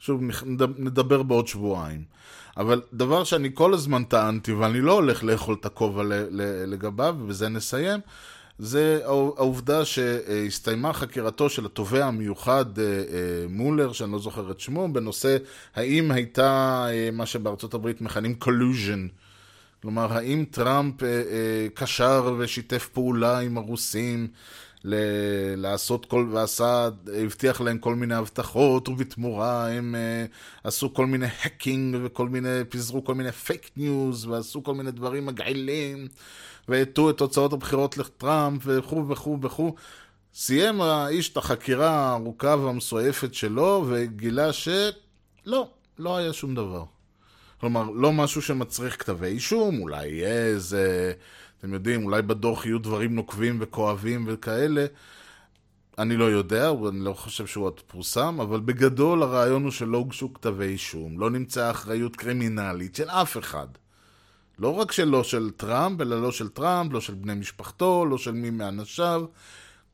[0.00, 2.02] שוב, נד- נדבר בעוד שבועיים.
[2.56, 6.02] אבל דבר שאני כל הזמן טענתי, ואני לא הולך לאכול את הכובע
[6.66, 8.00] לגביו, ובזה נסיים,
[8.58, 13.00] זה העובדה שהסתיימה חקירתו של התובע המיוחד אה, אה,
[13.48, 15.36] מולר, שאני לא זוכר את שמו, בנושא
[15.74, 19.08] האם הייתה אה, מה שבארצות הברית מכנים collusion.
[19.82, 20.94] כלומר, האם טראמפ
[21.74, 24.28] קשר ושיתף פעולה עם הרוסים
[24.84, 30.24] ל- לעשות כל, ועשה, הבטיח להם כל מיני הבטחות, ובתמורה הם אה,
[30.64, 35.26] עשו כל מיני hacking וכל מיני, פיזרו כל מיני fake news, ועשו כל מיני דברים
[35.26, 36.08] מגעילים,
[36.68, 39.74] והטו את תוצאות הבחירות לטראמפ, וכו' וכו' וכו'.
[40.34, 45.68] סיים האיש את החקירה הארוכה והמסועפת שלו, וגילה שלא,
[45.98, 46.84] לא היה שום דבר.
[47.60, 51.12] כלומר, לא משהו שמצריך כתבי אישום, אולי יהיה איזה,
[51.64, 54.86] אתם יודעים, אולי בדוח יהיו דברים נוקבים וכואבים וכאלה.
[55.98, 60.34] אני לא יודע, אני לא חושב שהוא עוד פורסם, אבל בגדול הרעיון הוא שלא הוגשו
[60.34, 63.66] כתבי אישום, לא נמצאה אחריות קרימינלית של אף אחד.
[64.58, 68.32] לא רק שלא של טראמפ, אלא לא של טראמפ, לא של בני משפחתו, לא של
[68.32, 69.24] מי מאנשיו.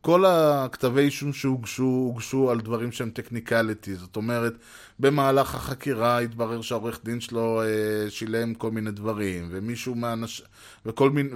[0.01, 3.95] כל הכתבי אישום שהוגשו, הוגשו על דברים שהם טכניקליטי.
[3.95, 4.55] זאת אומרת,
[4.99, 10.43] במהלך החקירה התברר שהעורך דין שלו אה, שילם כל מיני דברים, ומישהו מהאנש...
[10.87, 11.29] וכל מיני...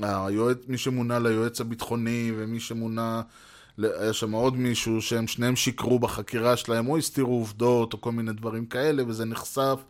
[0.00, 0.58] והיועץ...
[0.68, 3.22] מי שמונה ליועץ הביטחוני, ומי שמונה...
[3.78, 8.32] היה שם עוד מישהו שהם שניהם שיקרו בחקירה שלהם, או הסתירו עובדות, או כל מיני
[8.32, 9.80] דברים כאלה, וזה נחשף.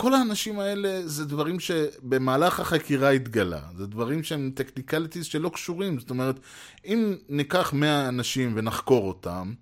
[0.00, 3.60] כל האנשים האלה זה דברים שבמהלך החקירה התגלה.
[3.76, 5.98] זה דברים שהם technicalities שלא קשורים.
[5.98, 6.40] זאת אומרת,
[6.84, 9.52] אם ניקח 100 אנשים ונחקור אותם,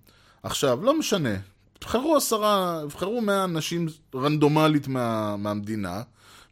[0.43, 1.35] עכשיו, לא משנה,
[1.79, 6.01] תבחרו עשרה, תבחרו 100 אנשים רנדומלית מה, מהמדינה,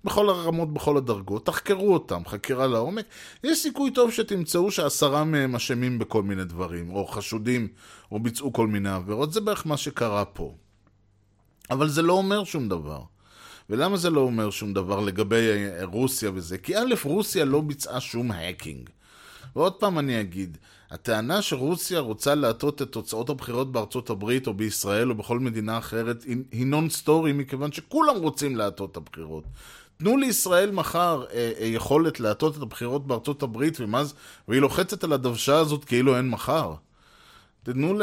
[0.04, 3.06] בכל הרמות, בכל הדרגות, תחקרו אותם, חקירה לעומק,
[3.44, 7.68] יש סיכוי טוב שתמצאו שעשרה מהם אשמים בכל מיני דברים, או חשודים,
[8.12, 10.56] או ביצעו כל מיני עבירות, זה בערך מה שקרה פה.
[11.72, 13.15] אבל זה לא אומר שום דבר.
[13.70, 16.58] ולמה זה לא אומר שום דבר לגבי אה, רוסיה וזה?
[16.58, 18.90] כי א', רוסיה לא ביצעה שום האקינג.
[19.56, 20.58] ועוד פעם אני אגיד,
[20.92, 26.24] הטענה שרוסיה רוצה להטות את תוצאות הבחירות בארצות הברית או בישראל או בכל מדינה אחרת
[26.52, 29.44] היא- נון סטורי מכיוון שכולם רוצים להטות את הבחירות.
[29.98, 34.14] תנו לישראל מחר אה, אה, יכולת להטות את הבחירות בארצות הברית ומה זה,
[34.48, 36.74] והיא לוחצת על הדוושה הזאת כאילו אין מחר.
[37.66, 38.00] תנו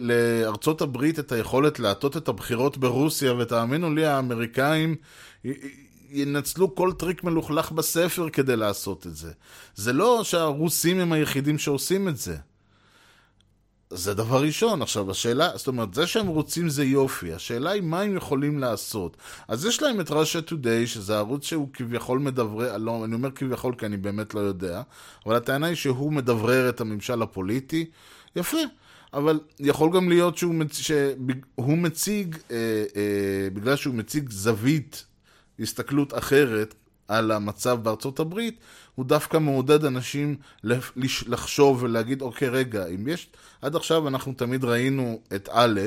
[0.00, 4.96] לארצות הברית את היכולת להטות את הבחירות ברוסיה, ותאמינו לי, האמריקאים
[6.10, 9.32] ינצלו כל טריק מלוכלך בספר כדי לעשות את זה.
[9.74, 12.36] זה לא שהרוסים הם היחידים שעושים את זה.
[13.90, 14.82] זה דבר ראשון.
[14.82, 17.32] עכשיו, השאלה, זאת אומרת, זה שהם רוצים זה יופי.
[17.32, 19.16] השאלה היא מה הם יכולים לעשות.
[19.48, 23.74] אז יש להם את Russia Today, שזה ערוץ שהוא כביכול מדברר, לא, אני אומר כביכול
[23.74, 24.82] כי אני באמת לא יודע,
[25.26, 27.90] אבל הטענה היא שהוא מדברר את הממשל הפוליטי.
[28.36, 28.58] יפה.
[29.14, 30.76] אבל יכול גם להיות שהוא מצ...
[30.76, 32.56] שהוא מציג, אה,
[32.96, 35.04] אה, בגלל שהוא מציג זווית,
[35.60, 36.74] הסתכלות אחרת,
[37.08, 38.58] על המצב בארצות הברית,
[38.94, 40.36] הוא דווקא מעודד אנשים
[41.26, 43.28] לחשוב ולהגיד, אוקיי, רגע, אם יש...
[43.62, 45.80] עד עכשיו אנחנו תמיד ראינו את א',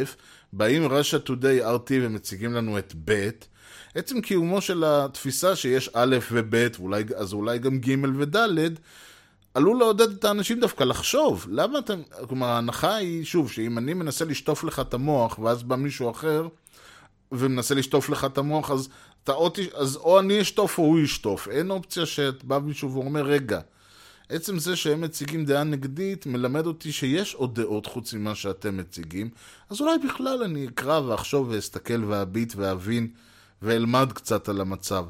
[0.53, 3.29] באים רש"א טודיי RT ומציגים לנו את ב',
[3.95, 6.55] עצם קיומו של התפיסה שיש א' וב',
[7.15, 8.37] אז אולי גם ג' וד',
[9.57, 11.47] עלול לעודד את האנשים דווקא לחשוב.
[11.49, 12.01] למה אתם...
[12.27, 16.47] כלומר, ההנחה היא, שוב, שאם אני מנסה לשטוף לך את המוח, ואז בא מישהו אחר
[17.31, 18.89] ומנסה לשטוף לך את המוח, אז,
[19.23, 21.47] אתה או, אז או אני אשטוף או הוא ישטוף.
[21.47, 23.59] אין אופציה שבא מישהו ואומר, רגע,
[24.29, 29.29] עצם זה שהם מציגים דעה נגדית מלמד אותי שיש עוד דעות חוץ ממה שאתם מציגים,
[29.69, 33.07] אז אולי בכלל אני אקרא ואחשוב ואסתכל ואביט ואבין
[33.61, 35.05] ואלמד קצת על המצב.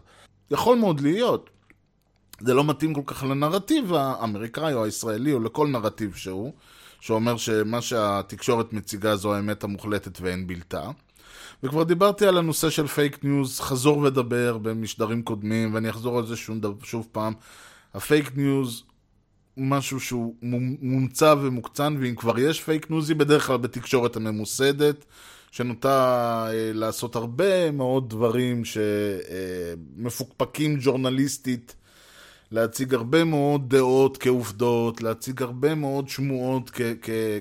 [0.52, 1.50] יכול מאוד להיות.
[2.42, 6.54] זה לא מתאים כל כך לנרטיב האמריקאי או הישראלי או לכל נרטיב שהוא,
[7.00, 10.90] שאומר שמה שהתקשורת מציגה זו האמת המוחלטת ואין בלתה.
[11.64, 16.36] וכבר דיברתי על הנושא של fake news, חזור ודבר במשדרים קודמים, ואני אחזור על זה
[16.36, 17.34] שוב, שוב פעם.
[17.94, 18.84] ה fake news
[19.56, 20.36] הוא משהו שהוא
[20.82, 25.06] מומצא ומוקצן, ואם כבר יש fake news, היא בדרך כלל בתקשורת הממוסדת,
[25.52, 28.62] שנוטה אה, לעשות הרבה מאוד דברים
[29.96, 31.76] שמפוקפקים ג'ורנליסטית.
[32.52, 36.72] להציג הרבה מאוד דעות כעובדות, להציג הרבה מאוד שמועות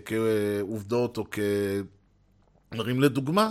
[0.05, 3.51] כעובדות או כדברים לדוגמה.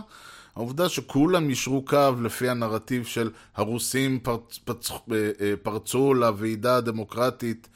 [0.55, 4.97] העובדה שכולם יישרו קו לפי הנרטיב של הרוסים פרצ, פצ, אה,
[5.41, 7.67] אה, פרצו לוועידה הדמוקרטית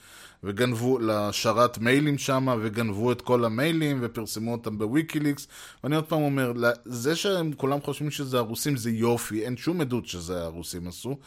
[0.44, 5.48] וגנבו, לשרת מיילים שם, וגנבו את כל המיילים ופרסמו אותם בוויקיליקס.
[5.84, 6.54] ואני עוד פעם אומר,
[6.86, 11.18] זה שהם כולם חושבים שזה הרוסים זה יופי, אין שום עדות שזה הרוסים עשו.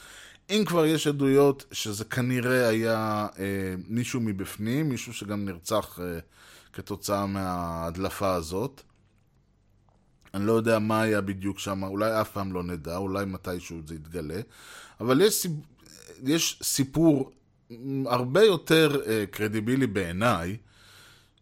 [0.51, 6.18] אם כבר יש עדויות שזה כנראה היה אה, מישהו מבפנים, מישהו שגם נרצח אה,
[6.72, 8.80] כתוצאה מההדלפה הזאת.
[10.34, 13.95] אני לא יודע מה היה בדיוק שם, אולי אף פעם לא נדע, אולי מתישהו זה
[13.95, 14.40] יתגלה.
[15.01, 15.47] אבל יש.
[16.24, 17.32] יש סיפור
[18.07, 20.57] הרבה יותר אה, קרדיבילי בעיניי,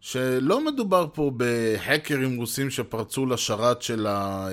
[0.01, 4.47] שלא מדובר פה בהקרים רוסים שפרצו לשרת של, ה,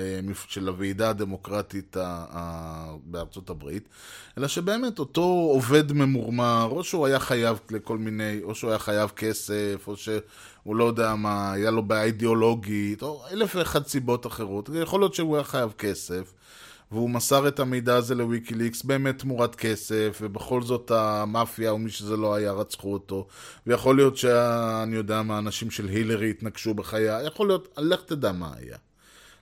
[0.47, 3.89] של הוועידה הדמוקרטית ה, ה, בארצות הברית,
[4.37, 9.09] אלא שבאמת אותו עובד ממורמר, או שהוא היה חייב לכל מיני, או שהוא היה חייב
[9.09, 14.69] כסף, או שהוא לא יודע מה, היה לו בעיה אידיאולוגית, או אלף ואחת סיבות אחרות.
[14.81, 16.33] יכול להיות שהוא היה חייב כסף.
[16.91, 22.17] והוא מסר את המידע הזה לוויקיליקס באמת תמורת כסף, ובכל זאת המאפיה או מי שזה
[22.17, 23.27] לא היה רצחו אותו,
[23.67, 28.51] ויכול להיות שאני יודע מה, האנשים של הילרי התנגשו בחיי, יכול להיות, לך תדע מה
[28.57, 28.77] היה.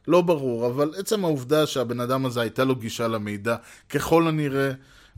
[0.07, 3.55] לא ברור, אבל עצם העובדה שהבן אדם הזה הייתה לו גישה למידע,
[3.89, 4.71] ככל הנראה,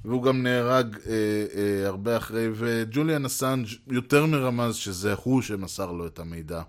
[0.05, 1.11] והוא גם נהרג אה,
[1.55, 6.61] אה, הרבה אחרי, וג'וליאן אסנג' יותר מרמז שזה הוא שמסר לו את המידע.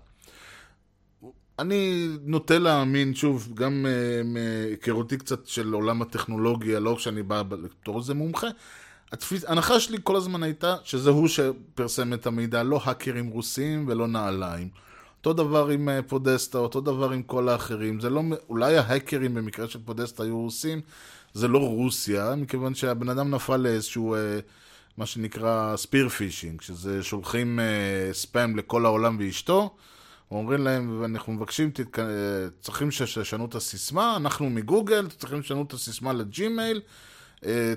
[1.61, 3.85] אני נוטה להאמין, שוב, גם
[4.25, 8.47] מהיכרותי uh, קצת של עולם הטכנולוגיה, לא כשאני בא בתור איזה מומחה,
[9.11, 9.45] התפיס...
[9.45, 14.69] ההנחה שלי כל הזמן הייתה שזה הוא שפרסם את המידע, לא האקרים רוסים ולא נעליים.
[15.17, 17.99] אותו דבר עם uh, פודסטה, אותו דבר עם כל האחרים.
[17.99, 20.81] זה לא, אולי ההאקרים במקרה של פודסטה היו רוסים,
[21.33, 24.19] זה לא רוסיה, מכיוון שהבן אדם נפל לאיזשהו, uh,
[24.97, 27.59] מה שנקרא spear phishing, שזה שולחים
[28.11, 29.75] ספאם לכל העולם ואשתו.
[30.37, 31.97] אומרים להם, ואנחנו מבקשים, תתק...
[32.61, 36.81] צריכים שתשנו את הסיסמה, אנחנו מגוגל, צריכים לשנות את הסיסמה לג'ימייל,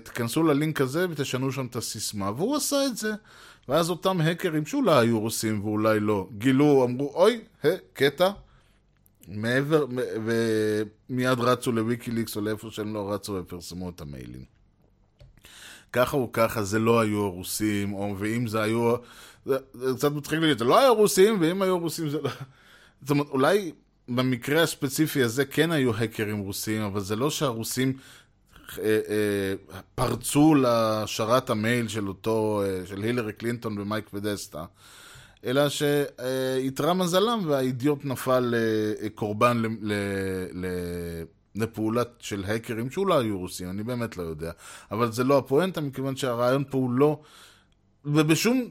[0.03, 3.13] תיכנסו ללינק הזה ותשנו שם את הסיסמה, והוא עשה את זה.
[3.69, 8.31] ואז אותם האקרים שאולי היו רוסים ואולי לא, גילו, אמרו, אוי, ה, קטע,
[9.29, 9.87] מעבר,
[10.25, 14.45] ומיד רצו לוויקיליקס או לאיפה שהם לא רצו ופרסמו את המיילים.
[15.93, 18.95] ככה או ככה זה לא היו הרוסים, או ואם זה היו...
[19.47, 22.31] זה, זה קצת מצחיק להגיד, זה לא היה רוסים, ואם היו רוסים זה לא...
[23.01, 23.73] זאת אומרת, אולי
[24.09, 27.93] במקרה הספציפי הזה כן היו האקרים רוסים, אבל זה לא שהרוסים
[28.79, 34.65] אה, אה, פרצו לשרת המייל של אותו, אה, של הילרי קלינטון ומייק ודסטה,
[35.45, 39.67] אלא שאיתרע מזלם והאידיוט נפל אה, קורבן ל...
[39.67, 39.93] ל,
[40.53, 40.67] ל
[41.55, 44.53] לפעולת של האקרים שאולי היו רוסים, אני באמת לא יודע.
[44.91, 47.21] אבל זה לא הפואנטה, מכיוון שהרעיון פה הוא לא...
[48.05, 48.69] ובשום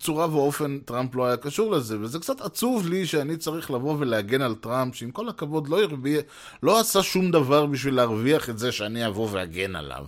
[0.00, 4.42] צורה ואופן טראמפ לא היה קשור לזה, וזה קצת עצוב לי שאני צריך לבוא ולהגן
[4.42, 6.22] על טראמפ, שעם כל הכבוד לא הרוויח,
[6.62, 10.06] לא עשה שום דבר בשביל להרוויח את זה שאני אבוא ואגן עליו.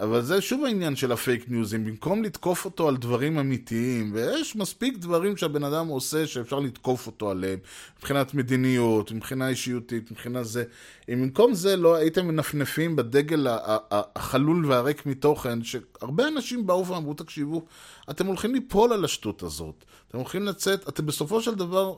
[0.00, 4.98] אבל זה שוב העניין של הפייק ניוזים, במקום לתקוף אותו על דברים אמיתיים, ויש מספיק
[4.98, 7.58] דברים שהבן אדם עושה שאפשר לתקוף אותו עליהם,
[7.98, 10.64] מבחינת מדיניות, מבחינה אישיותית, מבחינה זה.
[11.08, 13.46] אם במקום זה לא הייתם מנפנפים בדגל
[13.90, 17.64] החלול והריק מתוכן, שהרבה אנשים באו ואמרו, תקשיבו,
[18.10, 19.84] אתם הולכים ליפול על השטות הזאת.
[20.08, 21.94] אתם הולכים לצאת, אתם בסופו של דבר...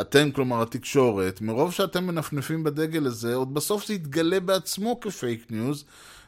[0.00, 5.50] אתם, כלומר התקשורת, מרוב שאתם מנפנפים בדגל הזה, עוד בסוף זה יתגלה בעצמו כ fake
[5.50, 5.84] news,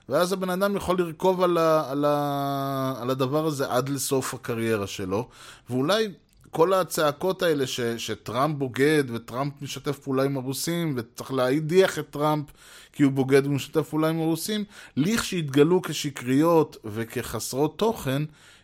[0.09, 4.87] ואז הבן אדם יכול לרכוב על, ה, על, ה, על הדבר הזה עד לסוף הקריירה
[4.87, 5.29] שלו,
[5.71, 6.09] ואולי
[6.51, 12.45] כל הצעקות האלה ש, שטראמפ בוגד וטראמפ משתף פעולה עם הרוסים וצריך להדיח את טראמפ
[12.93, 14.65] כי הוא בוגד ומשתף פעולה עם הרוסים,
[14.97, 18.23] לכשיתגלו כשקריות וכחסרות תוכן,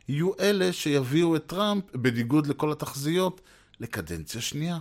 [0.09, 3.41] יהיו אלה שיביאו את טראמפ, בניגוד לכל התחזיות,
[3.81, 4.79] לקדנציה שנייה.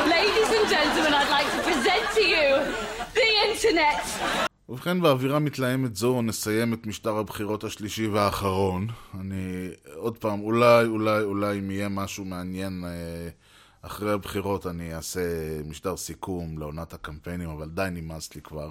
[0.00, 2.48] Ladies and gentlemen, I'd like to present to you
[3.14, 4.47] the internet.
[4.68, 8.86] ובכן, באווירה מתלהמת זו נסיים את משטר הבחירות השלישי והאחרון.
[9.20, 13.28] אני, עוד פעם, אולי, אולי, אולי אם יהיה משהו מעניין אה,
[13.82, 15.20] אחרי הבחירות, אני אעשה
[15.64, 18.70] משטר סיכום לעונת הקמפיינים, אבל די נמאס לי כבר.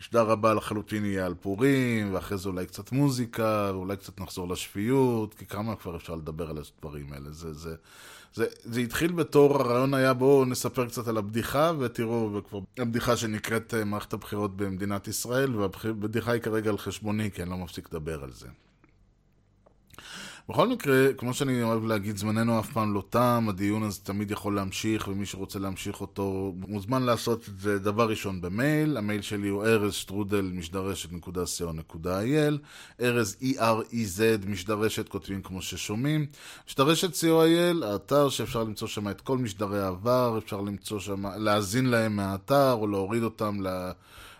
[0.00, 5.34] משדר הבא לחלוטין יהיה על פורים, ואחרי זה אולי קצת מוזיקה, ואולי קצת נחזור לשפיות,
[5.34, 7.30] כי כמה כבר אפשר לדבר על הדברים האלה.
[7.30, 7.74] זה, זה,
[8.36, 13.74] זה, זה התחיל בתור, הרעיון היה בואו נספר קצת על הבדיחה, ותראו, וכבר הבדיחה שנקראת
[13.74, 18.24] אה, מערכת הבחירות במדינת ישראל, והבדיחה היא כרגע על חשבוני, כי אני לא מפסיק לדבר
[18.24, 18.46] על זה.
[20.48, 24.54] בכל מקרה, כמו שאני אוהב להגיד, זמננו אף פעם לא תם, הדיון הזה תמיד יכול
[24.54, 27.78] להמשיך, ומי שרוצה להמשיך אותו מוזמן לעשות את זה.
[27.78, 32.58] דבר ראשון במייל, המייל שלי הוא ארז שטרודל משדרשת.co.il,
[33.00, 36.26] ארז E-R-E-Z משדרשת, כותבים כמו ששומעים,
[36.68, 42.72] משדרשת.co.il, האתר שאפשר למצוא שם את כל משדרי העבר, אפשר למצוא שם, להאזין להם מהאתר,
[42.72, 43.62] או להוריד אותם ל...
[43.62, 43.92] לה...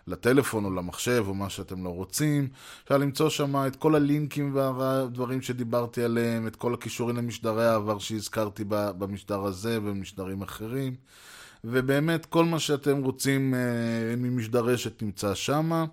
[0.07, 2.49] לטלפון או למחשב או מה שאתם לא רוצים.
[2.85, 8.65] אפשר למצוא שם את כל הלינקים והדברים שדיברתי עליהם, את כל הקישורים למשדרי העבר שהזכרתי
[8.69, 10.95] במשדר הזה ובמשדרים אחרים.
[11.65, 15.85] ובאמת, כל מה שאתם רוצים אה, ממשדרשת נמצא שם.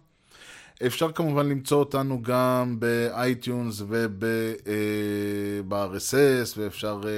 [0.86, 4.18] אפשר כמובן למצוא אותנו גם ב iTunes וב-RSS,
[6.18, 7.10] אה, ואפשר אה,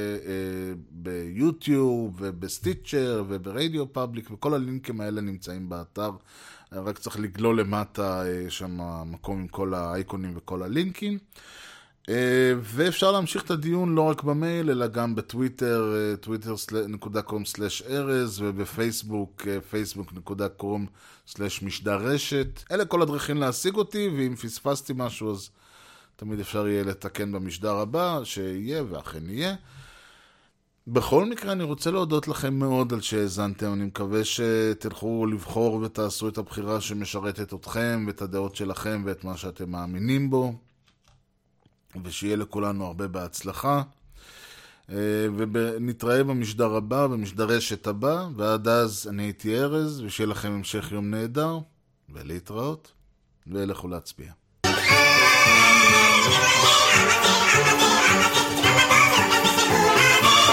[0.91, 6.12] ביוטיוב ובסטיצ'ר וברדיו פאבליק, וכל הלינקים האלה נמצאים באתר.
[6.82, 11.17] רק צריך לגלול למטה אה, שם מקום עם כל האייקונים וכל הלינקים.
[12.09, 21.95] אה, ואפשר להמשיך את הדיון לא רק במייל, אלא גם בטוויטר, אה, twitter.com/ארז, ובפייסבוק, facebook.com/משדר
[21.95, 22.63] רשת.
[22.71, 25.49] אלה כל הדרכים להשיג אותי, ואם פספסתי משהו אז
[26.15, 29.55] תמיד אפשר יהיה לתקן במשדר הבא, שיהיה ואכן יהיה.
[30.88, 33.73] בכל מקרה, אני רוצה להודות לכם מאוד על שהאזנתם.
[33.73, 39.69] אני מקווה שתלכו לבחור ותעשו את הבחירה שמשרתת אתכם ואת הדעות שלכם ואת מה שאתם
[39.69, 40.53] מאמינים בו.
[42.03, 43.81] ושיהיה לכולנו הרבה בהצלחה.
[44.89, 50.91] אה, ונתראה במשדר הבא, במשדר רשת הבא, ועד אז אני הייתי ארז, ושיהיה לכם המשך
[50.91, 51.59] יום נהדר,
[52.09, 52.91] ולהתראות,
[53.47, 54.31] ולכו להצביע.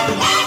[0.09, 0.42] Woo!